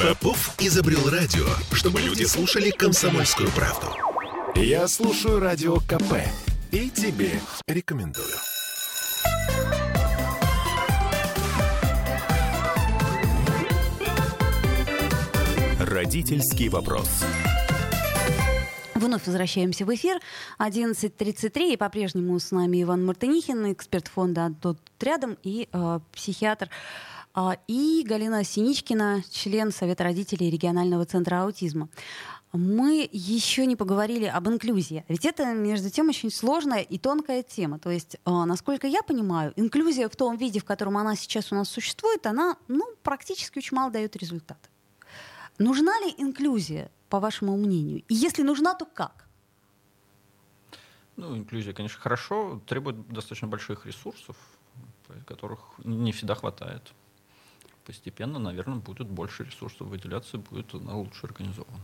Попов 0.03 0.57
изобрел 0.59 1.09
радио, 1.11 1.47
чтобы 1.71 2.01
люди 2.01 2.25
слушали 2.25 2.71
комсомольскую 2.71 3.49
правду. 3.51 3.87
Я 4.57 4.89
слушаю 4.89 5.39
радио 5.39 5.77
КП 5.77 6.15
и 6.73 6.91
тебе 6.91 7.31
рекомендую. 7.69 8.27
Родительский 15.79 16.69
вопрос. 16.69 17.09
Вновь 18.97 19.27
возвращаемся 19.27 19.85
в 19.85 19.95
эфир. 19.95 20.19
11.33. 20.59 21.75
И 21.75 21.77
по-прежнему 21.77 22.39
с 22.41 22.51
нами 22.51 22.83
Иван 22.83 23.07
Мартынихин, 23.07 23.73
эксперт 23.73 24.09
фонда 24.09 24.53
«Тот 24.61 24.79
рядом» 25.01 25.39
и 25.45 25.69
э, 25.73 26.01
психиатр 26.13 26.71
и 27.67 28.05
Галина 28.07 28.45
Синичкина, 28.45 29.23
член 29.31 29.73
Совета 29.73 30.05
родителей 30.05 30.51
регионального 30.51 31.05
центра 31.07 31.43
аутизма. 31.43 31.89
мы 32.53 33.09
еще 33.11 33.65
не 33.65 33.77
поговорили 33.77 34.27
об 34.27 34.47
инклюзии. 34.49 35.07
Ведь 35.09 35.25
это, 35.25 35.55
между 35.55 35.89
тем, 35.89 36.11
очень 36.11 36.31
сложная 36.31 36.81
и 36.81 36.99
тонкая 36.99 37.43
тема. 37.43 37.79
То 37.79 37.91
есть, 37.91 38.17
э, 38.17 38.31
насколько 38.31 38.87
я 38.87 39.03
понимаю, 39.03 39.55
инклюзия 39.57 40.11
в 40.11 40.17
том 40.17 40.37
виде, 40.37 40.61
в 40.61 40.65
котором 40.67 40.99
она 40.99 41.17
сейчас 41.17 41.51
у 41.51 41.55
нас 41.55 41.71
существует, 41.71 42.27
она 42.27 42.57
ну, 42.69 42.85
практически 43.03 43.57
очень 43.57 43.75
мало 43.75 43.91
дает 43.91 44.15
результат. 44.17 44.59
Нужна 45.59 45.99
ли 46.01 46.15
инклюзия, 46.19 46.91
по 47.09 47.21
вашему 47.21 47.57
мнению? 47.57 48.05
И 48.09 48.15
если 48.15 48.43
нужна, 48.43 48.75
то 48.75 48.85
как? 48.85 49.27
Ну, 51.17 51.35
инклюзия, 51.37 51.73
конечно, 51.73 51.99
хорошо, 51.99 52.61
требует 52.67 53.09
достаточно 53.09 53.49
больших 53.49 53.87
ресурсов, 53.87 54.37
которых 55.27 55.61
не 55.85 56.13
всегда 56.13 56.35
хватает. 56.35 56.93
Постепенно, 57.85 58.39
наверное, 58.39 58.79
будет 58.79 59.09
больше 59.09 59.45
ресурсов 59.45 59.89
выделяться, 59.89 60.39
будет 60.39 60.75
она 60.75 60.97
лучше 60.97 61.27
организована. 61.27 61.83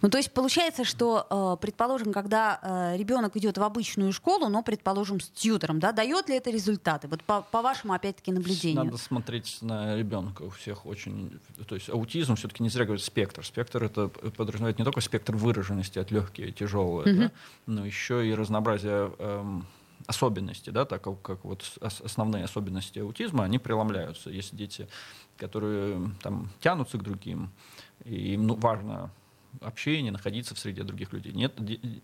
Ну, 0.00 0.08
то 0.08 0.18
есть 0.18 0.32
получается, 0.32 0.84
что, 0.84 1.26
э, 1.28 1.60
предположим, 1.60 2.12
когда 2.12 2.60
э, 2.62 2.96
ребенок 2.96 3.36
идет 3.36 3.58
в 3.58 3.62
обычную 3.62 4.12
школу, 4.12 4.48
но, 4.48 4.62
предположим, 4.62 5.20
с 5.20 5.28
тьютером, 5.28 5.80
да, 5.80 5.92
дает 5.92 6.28
ли 6.28 6.36
это 6.36 6.50
результаты? 6.50 7.08
Вот 7.08 7.22
по, 7.22 7.42
по 7.42 7.62
вашему, 7.62 7.92
опять-таки, 7.92 8.32
наблюдению. 8.32 8.84
Надо 8.84 8.96
смотреть 8.96 9.58
на 9.60 9.96
ребенка. 9.96 10.42
У 10.42 10.50
всех 10.50 10.86
очень... 10.86 11.38
То 11.66 11.74
есть 11.74 11.88
аутизм 11.90 12.36
все-таки 12.36 12.62
не 12.62 12.68
зря 12.68 12.84
говорят 12.84 13.04
спектр. 13.04 13.44
Спектр— 13.44 13.82
это 13.84 14.08
подразумевает 14.08 14.78
не 14.78 14.84
только 14.84 15.00
спектр 15.00 15.34
выраженности 15.36 15.98
от 15.98 16.10
легкие 16.10 16.48
и 16.48 16.52
тяжелые, 16.52 17.06
mm-hmm. 17.06 17.18
да, 17.18 17.32
но 17.66 17.86
еще 17.86 18.26
и 18.26 18.34
разнообразие 18.34 19.12
эм, 19.18 19.66
особенностей, 20.06 20.70
да, 20.70 20.84
так 20.84 21.02
как, 21.02 21.22
как 21.22 21.44
вот 21.44 21.78
основные 21.80 22.44
особенности 22.44 22.98
аутизма, 22.98 23.44
они 23.44 23.58
преломляются. 23.58 24.30
Есть 24.30 24.56
дети, 24.56 24.88
которые 25.36 26.10
там 26.22 26.50
тянутся 26.60 26.98
к 26.98 27.02
другим, 27.02 27.50
и 28.04 28.34
им 28.34 28.46
ну, 28.46 28.54
важно 28.56 29.10
общение, 29.60 30.12
находиться 30.12 30.54
в 30.54 30.58
среде 30.58 30.82
других 30.82 31.12
людей. 31.12 31.32
Нет, 31.32 31.54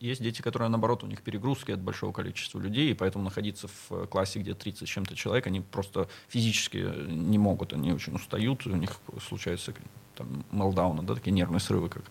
есть 0.00 0.22
дети, 0.22 0.42
которые, 0.42 0.68
наоборот, 0.68 1.02
у 1.02 1.06
них 1.06 1.22
перегрузки 1.22 1.72
от 1.72 1.80
большого 1.80 2.12
количества 2.12 2.60
людей, 2.60 2.90
и 2.90 2.94
поэтому 2.94 3.24
находиться 3.24 3.68
в 3.68 4.06
классе, 4.06 4.40
где 4.40 4.54
30 4.54 4.86
с 4.86 4.90
чем-то 4.90 5.14
человек, 5.16 5.46
они 5.46 5.60
просто 5.60 6.08
физически 6.28 6.84
не 7.08 7.38
могут, 7.38 7.72
они 7.72 7.92
очень 7.92 8.14
устают, 8.14 8.66
у 8.66 8.76
них 8.76 8.96
случаются 9.26 9.72
там, 10.14 10.44
мелдауны, 10.50 11.02
да, 11.02 11.14
такие 11.14 11.32
нервные 11.32 11.60
срывы, 11.60 11.88
как 11.88 12.02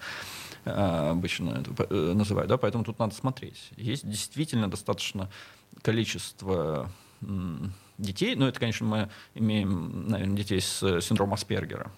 э, 0.65 0.71
обычно 1.11 1.61
это 1.61 1.87
э, 1.89 2.13
называют, 2.13 2.49
да, 2.49 2.57
поэтому 2.57 2.83
тут 2.83 2.99
надо 2.99 3.13
смотреть. 3.13 3.69
Есть 3.77 4.09
действительно 4.09 4.69
достаточно 4.69 5.29
количество 5.87 6.91
детей, 7.97 8.35
но 8.35 8.49
это, 8.49 8.59
конечно, 8.59 8.85
мы 8.85 9.09
имеем, 9.35 10.09
наверное, 10.09 10.35
детей 10.35 10.59
с 10.59 10.99
синдромом 10.99 11.35
Аспергера, 11.35 11.91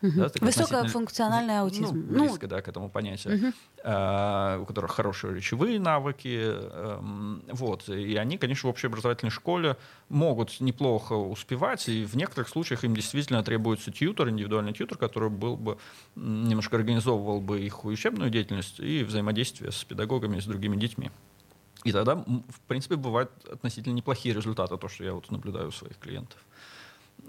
Угу. 0.00 0.12
Да, 0.14 0.30
Высокофункциональный 0.40 1.54
ну, 1.54 1.62
аутизм. 1.62 2.06
Ну, 2.08 2.20
близко, 2.20 2.46
ну, 2.46 2.48
да, 2.48 2.62
к 2.62 2.68
этому 2.68 2.88
понятию. 2.88 3.34
Угу. 3.34 3.52
Uh, 3.84 4.62
у 4.62 4.66
которых 4.66 4.92
хорошие 4.92 5.34
речевые 5.34 5.80
навыки. 5.80 6.28
Uh, 6.28 7.44
вот. 7.52 7.88
И 7.88 8.16
они, 8.16 8.38
конечно, 8.38 8.68
в 8.68 8.70
общеобразовательной 8.70 9.30
школе 9.30 9.76
могут 10.08 10.60
неплохо 10.60 11.14
успевать, 11.14 11.88
и 11.88 12.04
в 12.04 12.14
некоторых 12.16 12.48
случаях 12.48 12.84
им 12.84 12.94
действительно 12.94 13.42
требуется 13.42 13.90
тьютер, 13.90 14.28
индивидуальный 14.28 14.72
тьютер, 14.72 14.98
который 14.98 15.30
был 15.30 15.56
бы, 15.56 15.78
немножко 16.14 16.76
организовывал 16.76 17.40
бы 17.40 17.60
их 17.60 17.84
учебную 17.84 18.30
деятельность 18.30 18.78
и 18.78 19.02
взаимодействие 19.02 19.72
с 19.72 19.82
педагогами 19.84 20.38
и 20.38 20.40
с 20.40 20.44
другими 20.44 20.76
детьми. 20.76 21.10
И 21.84 21.92
тогда, 21.92 22.16
в 22.16 22.60
принципе, 22.66 22.96
бывают 22.96 23.30
относительно 23.50 23.94
неплохие 23.94 24.34
результаты, 24.34 24.76
то, 24.76 24.88
что 24.88 25.04
я 25.04 25.12
вот 25.12 25.30
наблюдаю 25.30 25.68
у 25.68 25.72
своих 25.72 25.98
клиентов. 25.98 26.38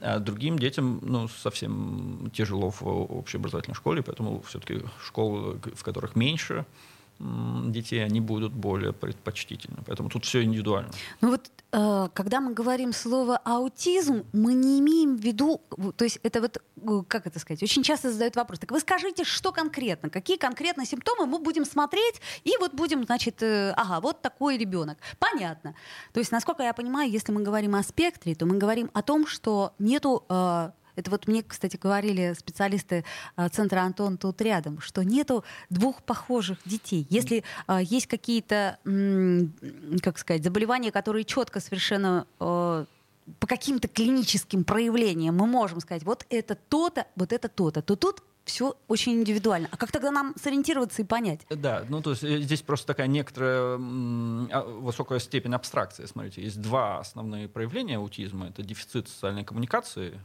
А 0.02 0.20
другим 0.20 0.58
детям 0.58 1.00
ну, 1.02 1.28
совсем 1.28 2.32
тяжело 2.34 2.70
в 2.70 2.84
общеобразовательной 2.84 3.76
школе, 3.76 4.02
поэтому 4.02 4.42
все-таки 4.42 4.82
школы, 5.02 5.60
в 5.76 5.84
которых 5.84 6.16
меньше 6.16 6.66
детей, 7.20 8.04
они 8.06 8.22
будут 8.22 8.54
более 8.54 8.94
предпочтительны. 8.94 9.78
Поэтому 9.86 10.10
тут 10.10 10.26
все 10.26 10.44
индивидуально. 10.44 10.90
Ну 11.22 11.32
вот, 11.32 11.52
э, 11.72 12.10
когда 12.14 12.40
мы 12.40 12.54
говорим 12.54 12.94
слово 12.94 13.38
аутизм, 13.44 14.24
мы 14.32 14.54
не 14.54 14.80
имеем 14.80 15.18
в 15.18 15.22
виду, 15.22 15.62
то 15.98 16.06
есть 16.06 16.20
это 16.24 16.40
вот, 16.40 16.58
э, 16.58 17.04
как 17.08 17.28
это 17.28 17.40
сказать, 17.40 17.62
очень 17.62 17.84
часто 17.84 18.12
задают 18.12 18.38
вопрос, 18.38 18.60
так 18.60 18.72
вы 18.72 18.80
скажите, 18.80 19.26
что 19.26 19.52
конкретно, 19.52 20.10
какие 20.10 20.38
конкретно 20.38 20.86
симптомы 20.86 21.26
мы 21.26 21.40
будем 21.40 21.66
смотреть, 21.66 22.22
и 22.46 22.54
вот 22.60 22.74
будем, 22.74 23.04
значит, 23.04 23.44
э, 23.44 23.74
ага, 23.76 24.00
вот 24.00 24.22
такой 24.22 24.58
ребенок. 24.58 24.98
Понятно. 25.20 25.76
То 26.14 26.20
есть, 26.22 26.32
насколько 26.32 26.64
я 26.64 26.74
понимаю, 26.74 27.12
если 27.12 27.34
мы 27.34 27.42
говорим 27.42 27.76
о 27.76 27.84
спектре, 27.84 28.34
то 28.34 28.46
мы 28.46 28.58
говорим 28.58 28.90
о 28.94 29.02
том, 29.02 29.28
что 29.28 29.74
нету 29.78 30.24
это 31.00 31.12
вот 31.12 31.28
мне, 31.28 31.44
кстати, 31.44 31.78
говорили 31.78 32.34
специалисты 32.38 33.04
а, 33.36 33.50
центра 33.50 33.82
Антон 33.82 34.18
тут 34.18 34.42
рядом, 34.42 34.80
что 34.82 35.04
нету 35.04 35.44
двух 35.70 36.04
похожих 36.04 36.58
детей. 36.66 37.08
Если 37.10 37.44
а, 37.68 37.82
есть 37.82 38.08
какие-то, 38.08 38.78
как 40.02 40.18
сказать, 40.18 40.44
заболевания, 40.44 40.92
которые 40.92 41.26
четко 41.26 41.60
совершенно 41.60 42.28
а, 42.40 42.86
по 43.40 43.48
каким-то 43.48 43.88
клиническим 43.88 44.64
проявлениям 44.64 45.36
мы 45.36 45.46
можем 45.46 45.80
сказать, 45.80 46.04
вот 46.04 46.26
это 46.30 46.56
то-то, 46.56 47.06
вот 47.16 47.32
это 47.32 47.48
то-то, 47.48 47.82
то 47.82 47.96
тут 47.96 48.24
все 48.50 48.76
очень 48.88 49.14
индивидуально. 49.14 49.68
А 49.72 49.78
как 49.78 49.92
тогда 49.92 50.10
нам 50.10 50.34
сориентироваться 50.42 51.04
и 51.04 51.06
понять? 51.06 51.42
Да, 51.50 51.86
ну 51.88 52.02
то 52.02 52.12
есть 52.12 52.24
э, 52.24 52.40
здесь 52.40 52.62
просто 52.62 52.88
такая 52.88 53.08
некоторая 53.08 53.78
высокая 53.78 55.20
степень 55.20 55.54
абстракции. 55.54 56.06
Смотрите, 56.06 56.42
есть 56.42 56.60
два 56.60 57.00
основные 57.00 57.48
проявления 57.48 57.98
аутизма. 57.98 58.48
Это 58.48 58.64
дефицит 58.64 59.08
социальной 59.08 59.44
коммуникации, 59.44 60.20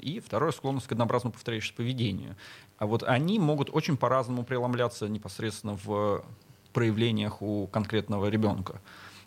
и 0.00 0.20
второе— 0.20 0.50
склонность 0.52 0.86
к 0.86 0.92
однообразному 0.92 1.32
повторяющемуся 1.32 1.76
поведению. 1.76 2.36
А 2.78 2.86
вот 2.86 3.02
они 3.02 3.38
могут 3.38 3.70
очень 3.72 3.96
по-разному 3.96 4.44
преломляться 4.44 5.08
непосредственно 5.08 5.76
в 5.76 6.24
проявлениях 6.72 7.42
у 7.42 7.66
конкретного 7.66 8.26
ребенка. 8.26 8.80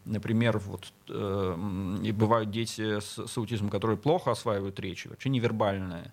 Например, 0.06 0.58
вот, 0.58 0.92
э, 1.08 1.98
и 2.04 2.12
бывают 2.12 2.52
дети 2.52 3.00
с, 3.00 3.26
с 3.26 3.38
аутизмом, 3.38 3.70
которые 3.70 3.98
плохо 3.98 4.32
осваивают 4.32 4.80
речь, 4.80 5.06
вообще 5.06 5.30
невербальные, 5.30 6.12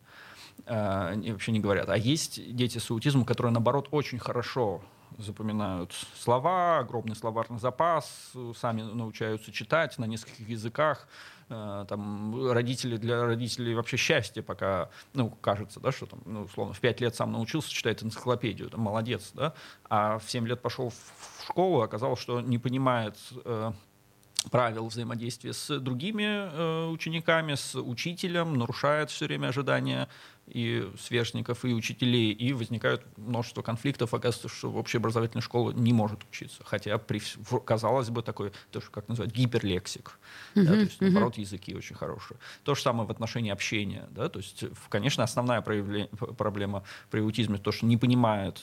э, 0.67 1.33
вообще 1.33 1.51
не 1.51 1.61
говорят. 1.61 1.89
А 1.89 1.97
есть 1.97 2.55
дети 2.55 2.79
с 2.79 2.91
аутизмом, 2.91 3.25
которые, 3.25 3.53
наоборот, 3.53 3.89
очень 3.91 4.19
хорошо 4.19 4.81
запоминают 5.19 5.93
слова, 6.17 6.79
огромный 6.79 7.17
словарный 7.17 7.59
запас, 7.59 8.33
сами 8.57 8.83
научаются 8.83 9.51
читать 9.53 9.99
на 9.99 10.05
нескольких 10.05 10.49
языках, 10.49 11.09
там, 11.51 12.53
родители 12.53 12.97
для 12.97 13.25
родителей 13.25 13.75
вообще 13.75 13.97
счастье, 13.97 14.43
пока, 14.43 14.89
ну, 15.15 15.31
кажется, 15.31 15.81
да, 15.81 15.91
что 15.91 16.07
там, 16.07 16.21
ну, 16.25 16.43
условно, 16.43 16.75
в 16.75 16.81
пять 16.81 17.01
лет 17.01 17.17
сам 17.17 17.33
научился 17.33 17.71
читать 17.71 18.03
энциклопедию, 18.05 18.71
там, 18.71 18.81
молодец, 18.81 19.33
да, 19.35 19.55
а 19.89 20.19
в 20.19 20.31
семь 20.31 20.47
лет 20.47 20.63
пошел 20.63 20.91
в 20.91 21.45
школу, 21.45 21.83
оказалось, 21.83 22.21
что 22.21 22.41
не 22.41 22.59
понимает 22.59 23.17
э, 23.45 23.73
правил 24.51 24.87
взаимодействия 24.87 25.53
с 25.53 25.79
другими 25.79 26.25
э, 26.25 26.87
учениками, 26.87 27.55
с 27.55 27.75
учителем, 27.79 28.55
нарушает 28.55 29.11
все 29.11 29.27
время 29.27 29.49
ожидания 29.49 30.09
и 30.47 30.91
сверстников, 30.99 31.65
и 31.65 31.73
учителей, 31.75 32.33
и 32.33 32.53
возникают 32.53 33.03
множество 33.17 33.63
конфликтов. 33.63 34.15
Оказывается, 34.15 34.49
что 34.49 34.71
в 34.71 34.77
общеобразовательной 34.79 35.43
школе 35.43 35.77
не 35.77 35.93
может 35.93 36.25
учиться. 36.25 36.63
Хотя, 36.65 36.99
при, 36.99 37.21
казалось 37.65 38.09
бы, 38.11 38.23
такой, 38.23 38.53
то, 38.71 38.81
что, 38.81 38.91
как 38.91 39.09
называют, 39.09 39.33
гиперлексик. 39.35 40.19
Uh-huh, 40.55 40.65
да, 40.65 40.73
то 40.73 40.81
есть, 40.81 41.01
наоборот, 41.01 41.37
uh-huh. 41.37 41.43
языки 41.43 41.75
очень 41.75 41.95
хорошие. 41.95 42.39
То 42.65 42.75
же 42.75 42.83
самое 42.83 43.07
в 43.07 43.11
отношении 43.11 43.53
общения. 43.53 44.09
Да, 44.11 44.29
то 44.29 44.41
есть, 44.41 44.65
конечно, 44.89 45.23
основная 45.23 45.61
проблема 45.61 46.83
при 47.11 47.21
аутизме 47.21 47.59
то, 47.59 47.71
что 47.71 47.87
не 47.87 47.97
понимает 47.97 48.63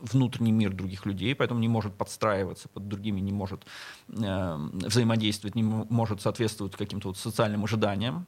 внутренний 0.00 0.52
мир 0.52 0.72
других 0.72 1.06
людей, 1.06 1.34
поэтому 1.34 1.60
не 1.60 1.68
может 1.68 1.94
подстраиваться 1.94 2.68
под 2.68 2.88
другими, 2.88 3.20
не 3.20 3.32
может 3.32 3.64
э, 4.08 4.56
взаимодействовать, 4.72 5.54
не 5.54 5.62
может 5.62 6.20
соответствовать 6.20 6.76
каким-то 6.76 7.08
вот 7.08 7.18
социальным 7.18 7.64
ожиданиям. 7.64 8.26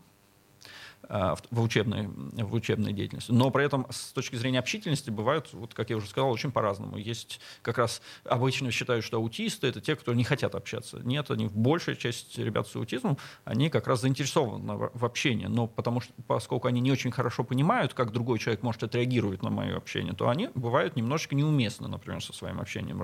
А, 1.08 1.34
в 1.50 1.60
учебной, 1.62 2.06
в 2.06 2.54
учебной 2.54 2.92
деятельности. 2.92 3.32
Но 3.32 3.50
при 3.50 3.64
этом 3.64 3.86
с 3.90 4.12
точки 4.12 4.36
зрения 4.36 4.60
общительности 4.60 5.10
бывают, 5.10 5.52
вот, 5.52 5.74
как 5.74 5.90
я 5.90 5.96
уже 5.96 6.06
сказал, 6.06 6.30
очень 6.30 6.52
по-разному. 6.52 6.96
Есть 6.96 7.40
как 7.62 7.78
раз 7.78 8.00
обычно 8.24 8.70
считают, 8.70 9.04
что 9.04 9.16
аутисты— 9.16 9.66
это 9.68 9.80
те, 9.80 9.96
кто 9.96 10.14
не 10.14 10.22
хотят 10.22 10.54
общаться. 10.54 11.00
Нет, 11.02 11.30
они, 11.30 11.48
большая 11.48 11.96
часть 11.96 12.38
ребят 12.38 12.68
с 12.68 12.76
аутизмом, 12.76 13.18
они 13.44 13.68
как 13.68 13.88
раз 13.88 14.02
заинтересованы 14.02 14.90
в, 14.94 15.04
общении. 15.04 15.46
Но 15.46 15.66
потому 15.66 16.00
что, 16.00 16.12
поскольку 16.26 16.68
они 16.68 16.80
не 16.80 16.92
очень 16.92 17.10
хорошо 17.10 17.42
понимают, 17.42 17.94
как 17.94 18.12
другой 18.12 18.38
человек 18.38 18.62
может 18.62 18.82
отреагировать 18.84 19.42
на 19.42 19.50
мое 19.50 19.76
общение, 19.76 20.14
то 20.14 20.28
они 20.28 20.50
бывают 20.54 20.94
немножечко 20.94 21.34
неуместны, 21.34 21.88
например, 21.88 22.22
со 22.22 22.32
своим 22.32 22.60
общением. 22.60 23.02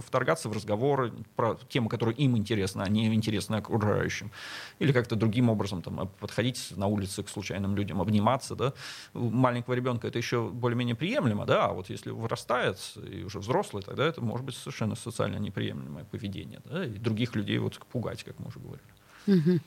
Вторгаться 0.00 0.48
в 0.48 0.52
разговоры 0.52 1.12
про 1.34 1.58
темы, 1.68 1.88
которые 1.88 2.14
им 2.16 2.36
интересны, 2.36 2.82
а 2.82 2.88
не 2.88 3.06
интересны 3.06 3.56
окружающим. 3.56 4.30
Или 4.78 4.92
как-то 4.92 5.16
другим 5.16 5.48
образом 5.48 5.80
там, 5.80 6.08
подходить 6.20 6.72
на 6.76 6.86
улице 6.86 7.21
к 7.22 7.28
случайным 7.28 7.76
людям, 7.76 8.00
обниматься, 8.00 8.54
да, 8.54 8.72
у 9.14 9.30
маленького 9.30 9.74
ребенка 9.74 10.08
это 10.08 10.18
еще 10.18 10.48
более-менее 10.48 10.94
приемлемо, 10.94 11.46
да, 11.46 11.66
а 11.66 11.72
вот 11.72 11.90
если 11.90 12.10
вырастает 12.10 12.78
и 12.96 13.24
уже 13.24 13.38
взрослый, 13.38 13.82
тогда 13.82 14.04
это 14.04 14.20
может 14.20 14.44
быть 14.44 14.56
совершенно 14.56 14.94
социально 14.94 15.36
неприемлемое 15.36 16.04
поведение, 16.04 16.60
да, 16.64 16.84
и 16.84 16.98
других 16.98 17.34
людей 17.34 17.58
вот 17.58 17.78
пугать, 17.90 18.24
как 18.24 18.38
мы 18.38 18.46
уже 18.46 18.60
говорили. 18.60 19.60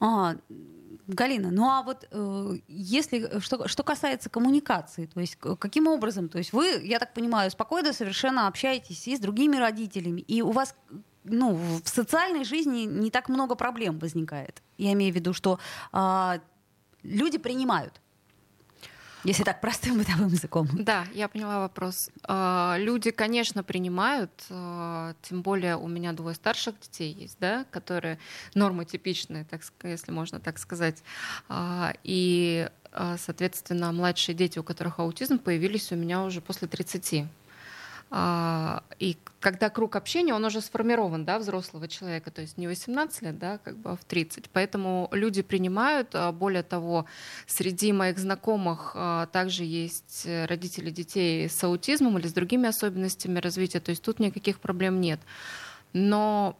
А, 0.00 0.36
Галина, 1.06 1.50
ну 1.50 1.68
а 1.68 1.82
вот 1.82 2.06
э, 2.10 2.58
если 2.68 3.40
что, 3.40 3.68
что 3.68 3.82
касается 3.82 4.28
коммуникации, 4.28 5.06
то 5.06 5.20
есть 5.20 5.36
каким 5.36 5.86
образом, 5.86 6.28
то 6.28 6.38
есть 6.38 6.52
вы, 6.52 6.80
я 6.82 6.98
так 6.98 7.14
понимаю, 7.14 7.50
спокойно 7.50 7.92
совершенно 7.92 8.48
общаетесь 8.48 9.06
и 9.06 9.16
с 9.16 9.20
другими 9.20 9.56
родителями, 9.56 10.20
и 10.20 10.42
у 10.42 10.50
вас 10.50 10.74
ну, 11.28 11.54
в 11.84 11.88
социальной 11.88 12.44
жизни 12.44 12.82
не 12.84 13.10
так 13.10 13.28
много 13.28 13.54
проблем 13.54 13.98
возникает. 13.98 14.62
Я 14.78 14.92
имею 14.92 15.12
в 15.12 15.16
виду, 15.16 15.32
что 15.32 15.58
э, 15.92 16.38
люди 17.06 17.38
принимают 17.38 18.00
если 19.26 19.42
так 19.42 19.60
простым 19.60 19.98
бытовым 19.98 20.28
языком. 20.28 20.68
Да, 20.72 21.04
я 21.12 21.28
поняла 21.28 21.60
вопрос. 21.60 22.10
А, 22.22 22.76
люди, 22.78 23.10
конечно, 23.10 23.64
принимают, 23.64 24.30
а, 24.50 25.14
тем 25.22 25.42
более 25.42 25.76
у 25.76 25.88
меня 25.88 26.12
двое 26.12 26.34
старших 26.34 26.78
детей 26.80 27.12
есть, 27.12 27.36
да, 27.40 27.64
которые 27.70 28.18
нормотипичные, 28.54 29.44
так, 29.44 29.62
если 29.82 30.12
можно 30.12 30.38
так 30.38 30.58
сказать. 30.58 31.02
А, 31.48 31.92
и, 32.04 32.70
соответственно, 33.18 33.92
младшие 33.92 34.34
дети, 34.34 34.58
у 34.58 34.62
которых 34.62 35.00
аутизм, 35.00 35.38
появились 35.38 35.92
у 35.92 35.96
меня 35.96 36.22
уже 36.22 36.40
после 36.40 36.68
30. 36.68 37.26
А, 38.10 38.84
и 38.98 39.16
когда 39.40 39.68
круг 39.68 39.96
общения, 39.96 40.32
он 40.32 40.44
уже 40.44 40.60
сформирован, 40.60 41.24
да, 41.24 41.38
взрослого 41.38 41.88
человека, 41.88 42.30
то 42.30 42.40
есть 42.40 42.56
не 42.56 42.68
18 42.68 43.22
лет, 43.22 43.38
да, 43.38 43.58
как 43.58 43.76
бы, 43.76 43.90
а 43.90 43.96
в 43.96 44.04
30. 44.04 44.48
Поэтому 44.50 45.08
люди 45.12 45.42
принимают. 45.42 46.10
А, 46.14 46.32
более 46.32 46.62
того, 46.62 47.06
среди 47.46 47.92
моих 47.92 48.18
знакомых 48.18 48.92
а, 48.94 49.26
также 49.26 49.64
есть 49.64 50.26
родители 50.26 50.90
детей 50.90 51.48
с 51.48 51.62
аутизмом 51.64 52.18
или 52.18 52.28
с 52.28 52.32
другими 52.32 52.68
особенностями 52.68 53.38
развития, 53.38 53.80
то 53.80 53.90
есть 53.90 54.02
тут 54.02 54.20
никаких 54.20 54.60
проблем 54.60 55.00
нет. 55.00 55.20
Но 55.92 56.56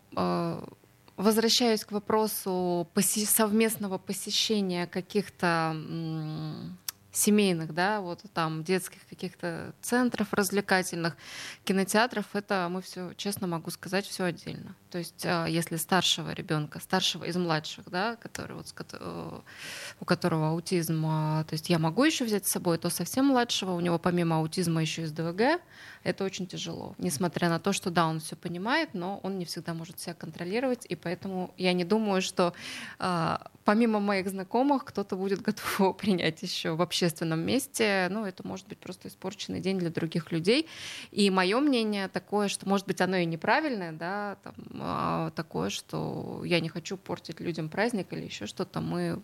возвращаясь 1.16 1.84
к 1.84 1.92
вопросу 1.92 2.88
совместного 2.96 3.98
посещения 3.98 4.86
каких-то 4.86 5.76
семейных, 7.16 7.72
да, 7.74 8.00
вот 8.00 8.22
там 8.34 8.62
детских 8.62 9.06
каких-то 9.08 9.74
центров 9.80 10.32
развлекательных, 10.32 11.16
кинотеатров, 11.64 12.26
это 12.34 12.68
мы 12.70 12.82
все, 12.82 13.12
честно 13.16 13.46
могу 13.46 13.70
сказать, 13.70 14.06
все 14.06 14.24
отдельно. 14.24 14.74
То 14.96 15.00
есть, 15.00 15.26
а, 15.26 15.44
если 15.44 15.76
старшего 15.76 16.30
ребенка, 16.30 16.80
старшего 16.80 17.24
из 17.24 17.36
младших, 17.36 17.90
да, 17.90 18.16
который 18.16 18.56
вот, 18.56 18.72
э, 18.94 19.40
у 20.00 20.04
которого 20.06 20.52
аутизм, 20.52 21.04
а, 21.04 21.44
то 21.44 21.52
есть 21.52 21.68
я 21.68 21.78
могу 21.78 22.02
еще 22.02 22.24
взять 22.24 22.46
с 22.46 22.52
собой, 22.52 22.78
то 22.78 22.88
совсем 22.88 23.26
младшего, 23.26 23.72
у 23.72 23.80
него 23.80 23.98
помимо 23.98 24.38
аутизма 24.38 24.80
еще 24.80 25.04
и 25.04 25.08
ДВГ, 25.08 25.60
это 26.02 26.24
очень 26.24 26.46
тяжело. 26.46 26.94
Несмотря 26.96 27.50
на 27.50 27.58
то, 27.58 27.74
что 27.74 27.90
да, 27.90 28.06
он 28.06 28.20
все 28.20 28.36
понимает, 28.36 28.94
но 28.94 29.20
он 29.22 29.38
не 29.38 29.44
всегда 29.44 29.74
может 29.74 30.00
себя 30.00 30.14
контролировать, 30.14 30.86
и 30.88 30.94
поэтому 30.94 31.52
я 31.58 31.74
не 31.74 31.84
думаю, 31.84 32.22
что 32.22 32.54
э, 32.98 33.36
помимо 33.66 33.98
моих 33.98 34.28
знакомых 34.28 34.84
кто-то 34.84 35.16
будет 35.16 35.42
готов 35.42 35.80
его 35.80 35.92
принять 36.02 36.40
еще 36.42 36.74
в 36.74 36.80
общественном 36.80 37.40
месте. 37.40 38.06
Ну, 38.10 38.24
это 38.24 38.46
может 38.46 38.68
быть 38.68 38.78
просто 38.78 39.08
испорченный 39.08 39.60
день 39.60 39.78
для 39.78 39.90
других 39.90 40.32
людей. 40.32 40.68
И 41.10 41.28
мое 41.28 41.58
мнение 41.58 42.08
такое, 42.08 42.48
что, 42.48 42.66
может 42.68 42.86
быть, 42.86 43.00
оно 43.00 43.16
и 43.16 43.26
неправильное, 43.26 43.92
да, 43.92 44.36
там, 44.44 44.54
а, 44.74 44.85
такое, 45.34 45.70
что 45.70 46.42
я 46.44 46.60
не 46.60 46.68
хочу 46.68 46.96
портить 46.96 47.40
людям 47.40 47.68
праздник 47.68 48.12
или 48.12 48.24
еще 48.24 48.46
что-то. 48.46 48.80
Мы 48.80 49.20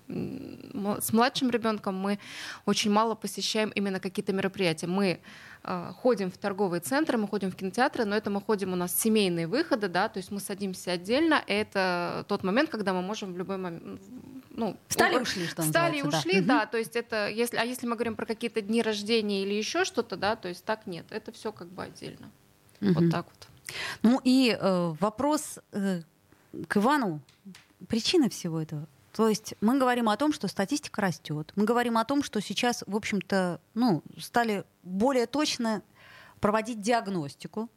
с 1.01 1.12
младшим 1.12 1.51
ребенком 1.51 1.96
мы 1.96 2.18
очень 2.66 2.90
мало 2.90 3.14
посещаем 3.14 3.70
именно 3.70 4.01
какие-то 4.01 4.33
мероприятия. 4.33 4.87
Мы 4.87 5.20
а, 5.64 5.92
ходим 5.92 6.31
в 6.31 6.38
торговые 6.38 6.81
центры, 6.81 7.18
мы 7.18 7.29
ходим 7.29 7.51
в 7.53 7.55
кинотеатры, 7.55 8.05
но 8.05 8.16
это 8.16 8.31
мы 8.31 8.40
ходим, 8.40 8.72
у 8.72 8.77
нас 8.77 8.98
семейные 8.98 9.46
выходы, 9.46 9.88
да, 9.88 10.09
то 10.09 10.18
есть 10.18 10.33
мы 10.33 10.40
садимся 10.40 10.90
отдельно, 10.90 11.42
это 11.46 12.25
тот 12.29 12.42
момент, 12.42 12.68
когда 12.68 12.92
мы 12.92 13.01
можем 13.01 13.33
в 13.33 13.38
любой 13.38 13.59
момент, 13.59 14.01
ну, 14.51 14.77
встали 14.88 15.14
и 15.14 15.18
ушли, 15.18 15.46
что 15.46 15.62
Встали 15.62 15.98
и 15.98 16.03
ушли, 16.03 16.40
да. 16.40 16.61
да, 16.61 16.66
то 16.66 16.79
есть 16.79 16.96
это, 16.96 17.29
если, 17.29 17.59
а 17.59 17.64
если 17.64 17.87
мы 17.87 17.94
говорим 17.94 18.16
про 18.16 18.27
какие-то 18.27 18.61
дни 18.61 18.83
рождения 18.83 19.44
или 19.44 19.55
еще 19.55 19.85
что-то, 19.85 20.16
да, 20.16 20.35
то 20.35 20.48
есть 20.48 20.64
так 20.64 20.87
нет, 20.87 21.07
это 21.11 21.31
все 21.31 21.53
как 21.53 21.68
бы 21.68 21.85
отдельно, 21.85 22.33
угу. 22.81 22.94
вот 22.94 23.11
так 23.11 23.27
вот. 23.27 23.48
Ну 24.03 24.20
и 24.25 24.57
э, 24.59 24.94
вопрос 25.01 25.59
э, 25.72 26.03
к 26.68 26.77
Ивану, 26.77 27.20
причина 27.88 28.29
всего 28.29 28.61
этого? 28.61 28.87
То 29.12 29.29
есть 29.29 29.55
мы 29.61 29.79
говорим 29.79 30.09
о 30.09 30.16
том, 30.16 30.33
что 30.33 30.48
статистика 30.48 31.03
растет. 31.03 31.53
Мы 31.55 31.64
говорим 31.64 31.98
о 31.98 32.05
том, 32.05 32.22
что 32.22 32.40
сейчас, 32.40 32.83
в 32.87 32.96
общем-то, 32.96 33.61
ну, 33.75 34.03
стали 34.18 34.64
более 34.83 35.27
точно 35.27 35.83
проводить 36.40 36.81
диагностику. 36.81 37.68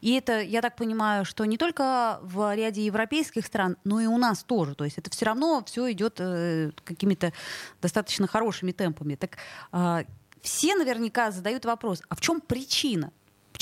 И 0.00 0.14
это, 0.14 0.40
я 0.40 0.60
так 0.60 0.74
понимаю, 0.74 1.24
что 1.24 1.44
не 1.44 1.56
только 1.56 2.18
в 2.22 2.54
ряде 2.56 2.84
европейских 2.84 3.46
стран, 3.46 3.76
но 3.84 4.00
и 4.00 4.06
у 4.06 4.18
нас 4.18 4.42
тоже. 4.42 4.74
То 4.74 4.84
есть 4.84 4.98
это 4.98 5.08
все 5.10 5.26
равно 5.26 5.62
все 5.64 5.92
идет 5.92 6.16
э, 6.18 6.72
какими-то 6.84 7.32
достаточно 7.80 8.26
хорошими 8.26 8.72
темпами. 8.72 9.14
Так 9.14 9.38
э, 9.70 10.04
все 10.40 10.74
наверняка 10.74 11.30
задают 11.30 11.64
вопрос, 11.64 12.02
а 12.08 12.16
в 12.16 12.20
чем 12.20 12.40
причина? 12.40 13.12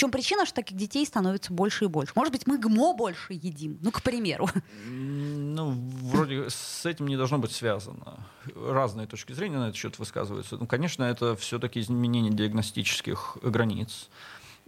Чем 0.01 0.11
причина, 0.11 0.47
что 0.47 0.55
таких 0.55 0.79
детей 0.79 1.05
становится 1.05 1.53
больше 1.53 1.85
и 1.85 1.87
больше? 1.87 2.15
Может 2.17 2.33
быть, 2.33 2.47
мы 2.47 2.57
ГМО 2.57 2.95
больше 2.95 3.35
едим? 3.35 3.77
Ну, 3.83 3.91
к 3.91 4.03
примеру. 4.03 4.49
Ну, 4.87 5.73
вроде 6.01 6.49
с 6.49 6.87
этим 6.87 7.07
не 7.07 7.19
должно 7.19 7.37
быть 7.37 7.53
связано. 7.53 8.27
Разные 8.57 9.07
точки 9.07 9.35
зрения 9.35 9.59
на 9.59 9.65
этот 9.65 9.77
счет 9.77 9.99
высказываются. 9.99 10.57
Ну, 10.57 10.67
конечно, 10.67 11.05
это 11.05 11.37
все-таки 11.37 11.81
изменение 11.81 12.33
диагностических 12.33 13.37
границ. 13.43 14.09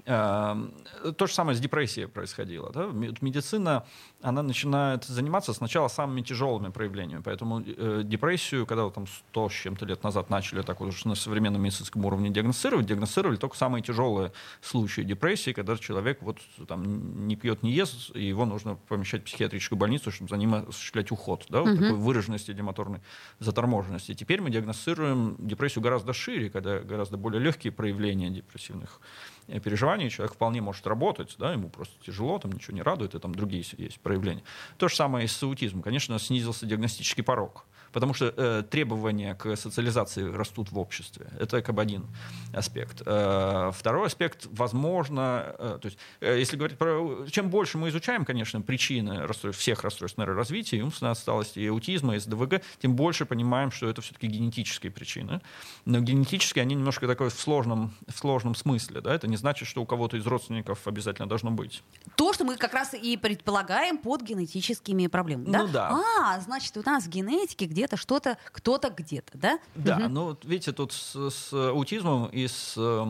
Эм, 0.05 0.75
то 1.17 1.27
же 1.29 1.33
самое 1.33 1.57
с 1.57 1.61
депрессией 1.61 2.09
происходило. 2.09 2.73
Да? 2.73 2.87
Медицина, 3.21 3.85
она 4.21 4.43
начинает 4.43 5.05
заниматься 5.05 5.53
сначала 5.53 5.87
самыми 5.87 6.23
тяжелыми 6.23 6.71
проявлениями. 6.71 7.23
Поэтому 7.23 7.63
э, 7.65 8.03
депрессию, 8.05 8.67
когда 8.67 8.91
там 8.91 9.07
100 9.07 9.49
с 9.49 9.53
чем-то 9.53 9.87
лет 9.87 10.03
назад 10.03 10.29
начали 10.29 10.63
так 10.63 10.81
уже 10.81 11.07
на 11.07 11.15
современном 11.15 11.63
медицинском 11.63 12.05
уровне 12.05 12.31
диагностировать, 12.31 12.87
диагностировали 12.87 13.37
только 13.37 13.57
самые 13.57 13.83
тяжелые 13.83 14.33
случаи 14.61 15.03
депрессии, 15.03 15.53
когда 15.53 15.77
человек 15.77 16.19
вот, 16.23 16.39
там, 16.67 17.29
не 17.29 17.37
пьет, 17.37 17.63
не 17.63 17.71
ест, 17.71 18.11
и 18.17 18.25
его 18.25 18.45
нужно 18.45 18.75
помещать 18.89 19.23
в 19.23 19.25
психиатрическую 19.27 19.79
больницу, 19.79 20.11
чтобы 20.11 20.31
за 20.31 20.37
ним 20.37 20.55
осуществлять 20.55 21.13
уход. 21.13 21.47
Да? 21.49 21.61
Вот 21.61 21.75
угу. 21.75 21.81
такой 21.81 21.97
выраженности 21.97 22.51
идиомоторной 22.51 23.03
заторможенности. 23.39 24.15
Теперь 24.15 24.41
мы 24.41 24.51
диагностируем 24.51 25.37
депрессию 25.39 25.85
гораздо 25.85 26.13
шире, 26.13 26.51
когда 26.51 26.81
гораздо 26.81 27.17
более 27.17 27.41
легкие 27.41 27.73
проявления 27.73 28.31
депрессивных 28.31 29.01
Э, 29.49 29.61
переживаний 29.61 30.11
человек 30.11 30.35
вполне 30.35 30.61
может 30.61 30.87
работать, 30.87 31.35
да, 31.39 31.53
ему 31.53 31.69
просто 31.69 31.95
тяжело, 32.05 32.39
там 32.39 32.53
ничего 32.53 32.75
не 32.75 32.83
радует, 32.83 33.15
и 33.15 33.19
там 33.19 33.35
другие 33.35 33.65
есть 33.79 34.01
проявления. 34.01 34.43
То 34.79 34.89
же 34.89 34.97
самое 34.97 35.25
и 35.25 35.29
с 35.29 35.43
аутизмом. 35.43 35.83
Конечно, 35.83 36.19
снизился 36.19 36.67
диагностический 36.67 37.23
порог 37.23 37.67
потому 37.93 38.15
что 38.15 38.33
э, 38.37 38.63
требования 38.69 39.35
к 39.35 39.57
социализации 39.57 40.25
растут 40.25 40.73
в 40.73 40.79
обществе. 40.79 41.27
Это 41.39 41.63
как 41.63 41.75
бы 41.75 41.83
один 41.83 42.07
аспект. 42.53 43.03
Э, 43.05 43.71
второй 43.75 44.07
аспект, 44.07 44.47
возможно, 44.51 45.55
э, 45.59 45.79
то 45.81 45.87
есть, 45.87 45.99
э, 46.21 46.39
если 46.39 46.57
говорить 46.57 46.79
про... 46.79 47.27
Чем 47.31 47.51
больше 47.51 47.79
мы 47.79 47.89
изучаем, 47.91 48.25
конечно, 48.25 48.61
причины 48.61 49.27
расстройств, 49.27 49.61
всех 49.61 49.83
расстройств 49.83 50.19
нейроразвития, 50.19 50.79
и 50.79 50.83
умственной 50.83 51.13
отсталости, 51.13 51.59
и 51.59 51.67
аутизма, 51.67 52.17
и 52.17 52.19
СДВГ, 52.19 52.63
тем 52.81 52.97
больше 52.97 53.27
понимаем, 53.27 53.71
что 53.71 53.89
это 53.89 54.01
все-таки 54.01 54.27
генетические 54.27 54.91
причины. 54.91 55.41
Но 55.85 56.01
генетические, 56.01 56.63
они 56.63 56.75
немножко 56.75 57.07
такой 57.07 57.29
в 57.31 57.35
сложном, 57.35 57.95
в 58.09 58.17
сложном 58.17 58.55
смысле. 58.55 59.01
Да? 59.01 59.15
Это 59.15 59.29
не 59.29 59.37
значит, 59.37 59.69
что 59.69 59.83
у 59.83 59.87
кого-то 59.87 60.17
из 60.17 60.27
родственников 60.27 60.87
обязательно 60.87 61.29
должно 61.29 61.51
быть. 61.51 61.83
То, 62.17 62.33
что 62.33 62.45
мы 62.45 62.57
как 62.57 62.73
раз 62.73 62.95
и 62.95 63.17
предполагаем 63.17 63.99
под 63.99 64.23
генетическими 64.23 65.07
проблемами. 65.09 65.51
Да? 65.51 65.59
Ну 65.59 65.69
да. 65.69 66.03
А, 66.21 66.41
значит, 66.41 66.77
у 66.77 66.83
нас 66.85 67.05
в 67.05 67.09
генетике 67.09 67.67
где 67.67 67.82
где-то 67.83 67.97
что-то, 67.97 68.39
кто-то 68.53 68.91
где-то, 68.91 69.33
да? 69.37 69.59
Да, 69.75 69.97
угу. 69.97 70.09
ну, 70.09 70.37
видите, 70.45 70.73
тут 70.73 70.93
с, 70.93 71.31
с 71.31 71.53
аутизмом 71.53 72.27
и 72.27 72.47
с 72.47 72.75
э, 72.77 73.07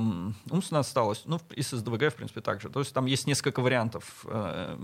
умственной 0.50 0.80
отсталостью, 0.80 1.30
ну, 1.30 1.40
и 1.54 1.60
с 1.60 1.70
СДВГ, 1.76 2.10
в 2.10 2.14
принципе, 2.14 2.40
также. 2.40 2.70
То 2.70 2.80
есть 2.80 2.94
там 2.94 3.04
есть 3.04 3.26
несколько 3.26 3.60
вариантов 3.60 4.24
э, 4.24 4.78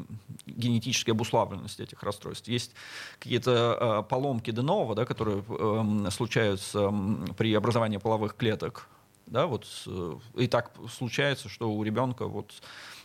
генетической 0.46 1.12
обуславленности 1.12 1.82
этих 1.82 2.02
расстройств. 2.02 2.48
Есть 2.48 2.72
какие-то 3.18 4.02
э, 4.04 4.10
поломки 4.10 4.50
Денова, 4.50 4.94
да, 4.94 5.06
которые 5.06 5.42
э, 5.48 6.10
случаются 6.10 6.90
э, 6.92 7.32
при 7.36 7.54
образовании 7.54 7.96
половых 7.96 8.36
клеток, 8.36 8.88
да, 9.30 9.46
вот, 9.46 9.66
э, 9.86 10.14
и 10.36 10.46
так 10.46 10.72
случается, 10.90 11.48
что 11.48 11.70
у 11.70 11.82
ребенка 11.82 12.26
вот 12.26 12.52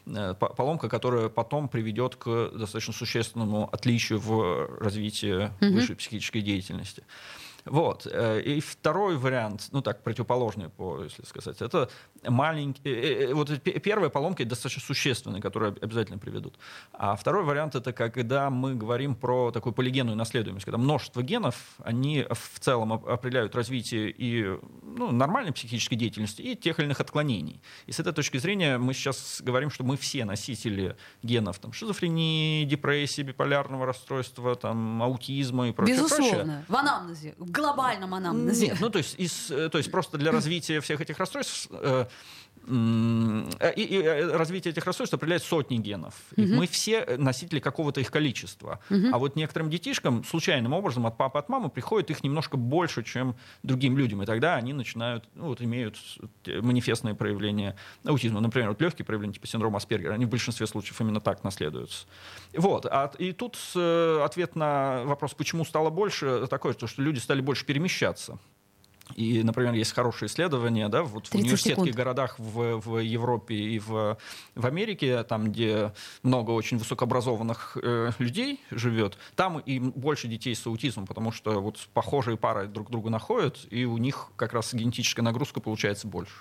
Э, 0.06 0.34
поломка, 0.34 0.90
которая 0.90 1.30
потом 1.30 1.70
приведет 1.70 2.16
к 2.18 2.52
достаточно 2.54 2.94
существенному 2.94 3.70
отличию 3.72 4.20
в 4.20 4.78
развитии 4.80 5.50
mm-hmm. 5.50 5.70
высшей 5.72 5.96
психической 5.96 6.42
деятельности. 6.42 7.04
Вот. 7.66 8.08
Э, 8.12 8.42
и 8.42 8.60
второй 8.60 9.18
вариант, 9.18 9.70
ну 9.72 9.82
так, 9.82 10.04
противоположный, 10.04 10.70
по, 10.70 11.04
если 11.04 11.24
сказать, 11.26 11.62
это 11.62 11.90
маленький... 12.24 12.82
Э, 12.90 13.30
э, 13.30 13.34
вот 13.34 13.50
первая 13.62 14.10
поломка 14.10 14.46
достаточно 14.46 14.82
существенная, 14.82 15.42
которую 15.42 15.78
обязательно 15.82 16.18
приведут. 16.18 16.58
А 16.92 17.16
второй 17.16 17.44
вариант— 17.44 17.76
это 17.76 17.94
когда 17.94 18.50
мы 18.50 18.76
говорим 18.76 19.16
про 19.16 19.52
такую 19.52 19.74
полигенную 19.74 20.18
наследуемость, 20.18 20.66
когда 20.66 20.78
множество 20.78 21.22
генов, 21.22 21.76
они 21.84 22.26
в 22.30 22.60
целом 22.60 22.94
определяют 22.94 23.56
развитие 23.56 24.12
и 24.12 24.60
ну, 24.82 25.12
нормальной 25.12 25.54
психической 25.54 25.98
деятельности, 25.98 26.42
и 26.42 26.56
тех 26.56 26.80
или 26.80 26.86
иных 26.86 27.00
отклонений. 27.00 27.62
И 27.86 27.92
с 27.92 28.00
этой 28.00 28.14
точки 28.14 28.38
зрения 28.38 28.78
мы 28.78 28.94
сейчас 28.94 29.42
говорим, 29.42 29.70
что 29.70 29.84
мы 29.84 29.98
все 29.98 30.26
носители 30.26 30.98
генов 31.22 31.60
там, 31.60 31.72
шизофрении, 31.72 32.66
депрессии, 32.66 33.22
биполярного 33.22 33.86
расстройства, 33.86 34.56
там, 34.56 35.02
аутизма 35.02 35.70
и 35.70 35.72
прочее. 35.72 35.96
Безусловно. 35.96 36.30
Прочее. 36.30 36.66
В 36.68 36.76
анамнезе, 36.76 37.36
глобальном 37.54 38.14
анамнезе. 38.14 38.68
Нет, 38.68 38.78
ну 38.82 38.90
то 38.90 38.98
есть, 38.98 39.16
из, 39.18 39.50
э, 39.50 39.70
то 39.70 39.78
есть 39.78 39.90
просто 39.92 40.18
для 40.18 40.32
развития 40.32 40.82
всех 40.82 41.00
этих 41.00 41.18
расстройств 41.18 41.68
э, 41.72 42.06
и, 42.66 43.82
и 43.82 44.02
э, 44.02 44.36
развитие 44.36 44.72
этих 44.72 44.86
расстройств 44.86 45.14
определяет 45.14 45.44
сотни 45.44 45.78
генов. 45.78 46.14
Угу. 46.38 46.48
Мы 46.48 46.68
все 46.68 47.18
носители 47.18 47.60
какого-то 47.60 48.00
их 48.00 48.12
количества. 48.12 48.80
Угу. 48.90 49.08
А 49.12 49.18
вот 49.18 49.36
некоторым 49.36 49.70
детишкам 49.70 50.24
случайным 50.24 50.74
образом 50.74 51.06
от 51.06 51.18
папы, 51.18 51.40
от 51.40 51.50
мамы 51.50 51.70
приходит 51.70 52.10
их 52.12 52.24
немножко 52.24 52.58
больше, 52.58 53.04
чем 53.04 53.36
другим 53.64 53.98
людям. 53.98 54.24
И 54.24 54.26
тогда 54.26 54.56
они 54.56 54.74
начинают, 54.74 55.26
ну, 55.36 55.48
вот, 55.48 55.62
имеют 55.62 55.98
манифестные 56.46 57.16
проявления 57.16 57.76
аутизма. 58.06 58.40
Например, 58.40 58.70
вот 58.70 58.82
легкие 58.82 59.06
проявления 59.06 59.34
типа 59.34 59.48
синдрома 59.48 59.78
Аспергера, 59.78 60.14
они 60.14 60.26
в 60.26 60.30
большинстве 60.30 60.68
случаев 60.68 61.00
именно 61.02 61.20
так 61.20 61.44
наследуются. 61.44 62.06
Вот. 62.56 62.86
А, 62.86 63.12
и 63.18 63.34
тут 63.34 63.58
э, 63.76 64.22
ответ 64.24 64.56
на 64.56 65.04
вопрос, 65.04 65.34
почему 65.34 65.66
стало 65.66 65.90
больше, 65.90 66.48
такой, 66.48 66.74
что 66.74 66.88
люди 66.98 67.20
стали 67.20 67.42
больше 67.42 67.66
перемещаться. 67.66 68.40
И, 69.16 69.44
например, 69.44 69.74
есть 69.74 69.94
хорошие 69.94 70.28
исследования 70.28 70.88
да, 70.90 71.04
вот 71.04 71.28
в 71.28 71.36
университетских 71.36 71.76
секунд. 71.76 71.96
городах 71.96 72.40
в, 72.40 72.80
в 72.80 73.00
Европе 73.00 73.56
и 73.56 73.80
в, 73.80 74.18
в 74.56 74.66
Америке, 74.66 75.24
там, 75.24 75.52
где 75.52 75.94
много 76.24 76.52
очень 76.52 76.78
высокообразованных 76.78 77.78
э, 77.82 78.12
людей 78.18 78.62
живет, 78.72 79.18
там 79.36 79.60
и 79.60 79.80
больше 79.80 80.28
детей 80.28 80.56
с 80.56 80.66
аутизмом, 80.66 81.06
потому 81.06 81.32
что 81.32 81.62
вот 81.62 81.78
похожие 81.94 82.38
пары 82.38 82.68
друг 82.68 82.90
друга 82.90 83.10
находят, 83.10 83.60
и 83.70 83.86
у 83.86 83.98
них 83.98 84.32
как 84.36 84.54
раз 84.54 84.74
генетическая 84.74 85.22
нагрузка 85.22 85.60
получается 85.60 86.08
больше. 86.08 86.34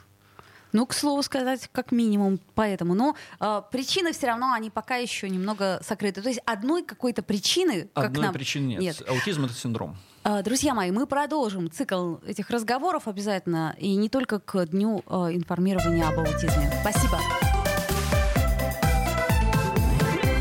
Ну, 0.73 0.87
к 0.87 0.95
слову 0.95 1.23
сказать, 1.23 1.69
как 1.71 1.93
минимум 1.93 2.41
поэтому. 2.55 2.95
Но 2.95 3.15
э, 3.41 3.63
причины 3.71 4.13
все 4.13 4.29
равно, 4.29 4.53
они 4.53 4.71
пока 4.71 4.97
еще 4.97 5.29
немного 5.29 5.81
сокрыты. 5.87 6.23
То 6.23 6.29
есть 6.29 6.41
одной 6.47 6.83
какой-то 6.83 7.23
причины... 7.23 7.91
Одной 7.95 8.15
как 8.15 8.25
нам... 8.25 8.33
причины 8.33 8.67
нет. 8.69 8.81
нет. 8.81 9.03
Аутизм— 9.09 9.45
это 9.47 9.55
синдром. 9.55 9.97
Э, 10.25 10.43
друзья 10.43 10.75
мои, 10.75 10.91
мы 10.91 11.07
продолжим 11.07 11.71
цикл 11.71 12.17
этих 12.27 12.49
разговоров 12.51 13.07
обязательно. 13.07 13.77
И 13.79 13.95
не 13.97 14.09
только 14.09 14.39
к 14.41 14.67
дню 14.67 15.03
э, 15.07 15.15
информирования 15.33 16.09
об 16.09 16.19
аутизме. 16.19 16.73
Спасибо. 16.81 17.19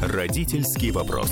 Родительский 0.01 0.91
вопрос. 0.91 1.31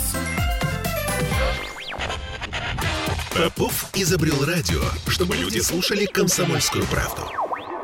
Попов 3.36 3.90
изобрел 3.94 4.44
радио, 4.44 4.82
чтобы 5.08 5.38
люди 5.38 5.60
слушали 5.60 6.06
комсомольскую 6.06 6.86
правду. 6.88 7.49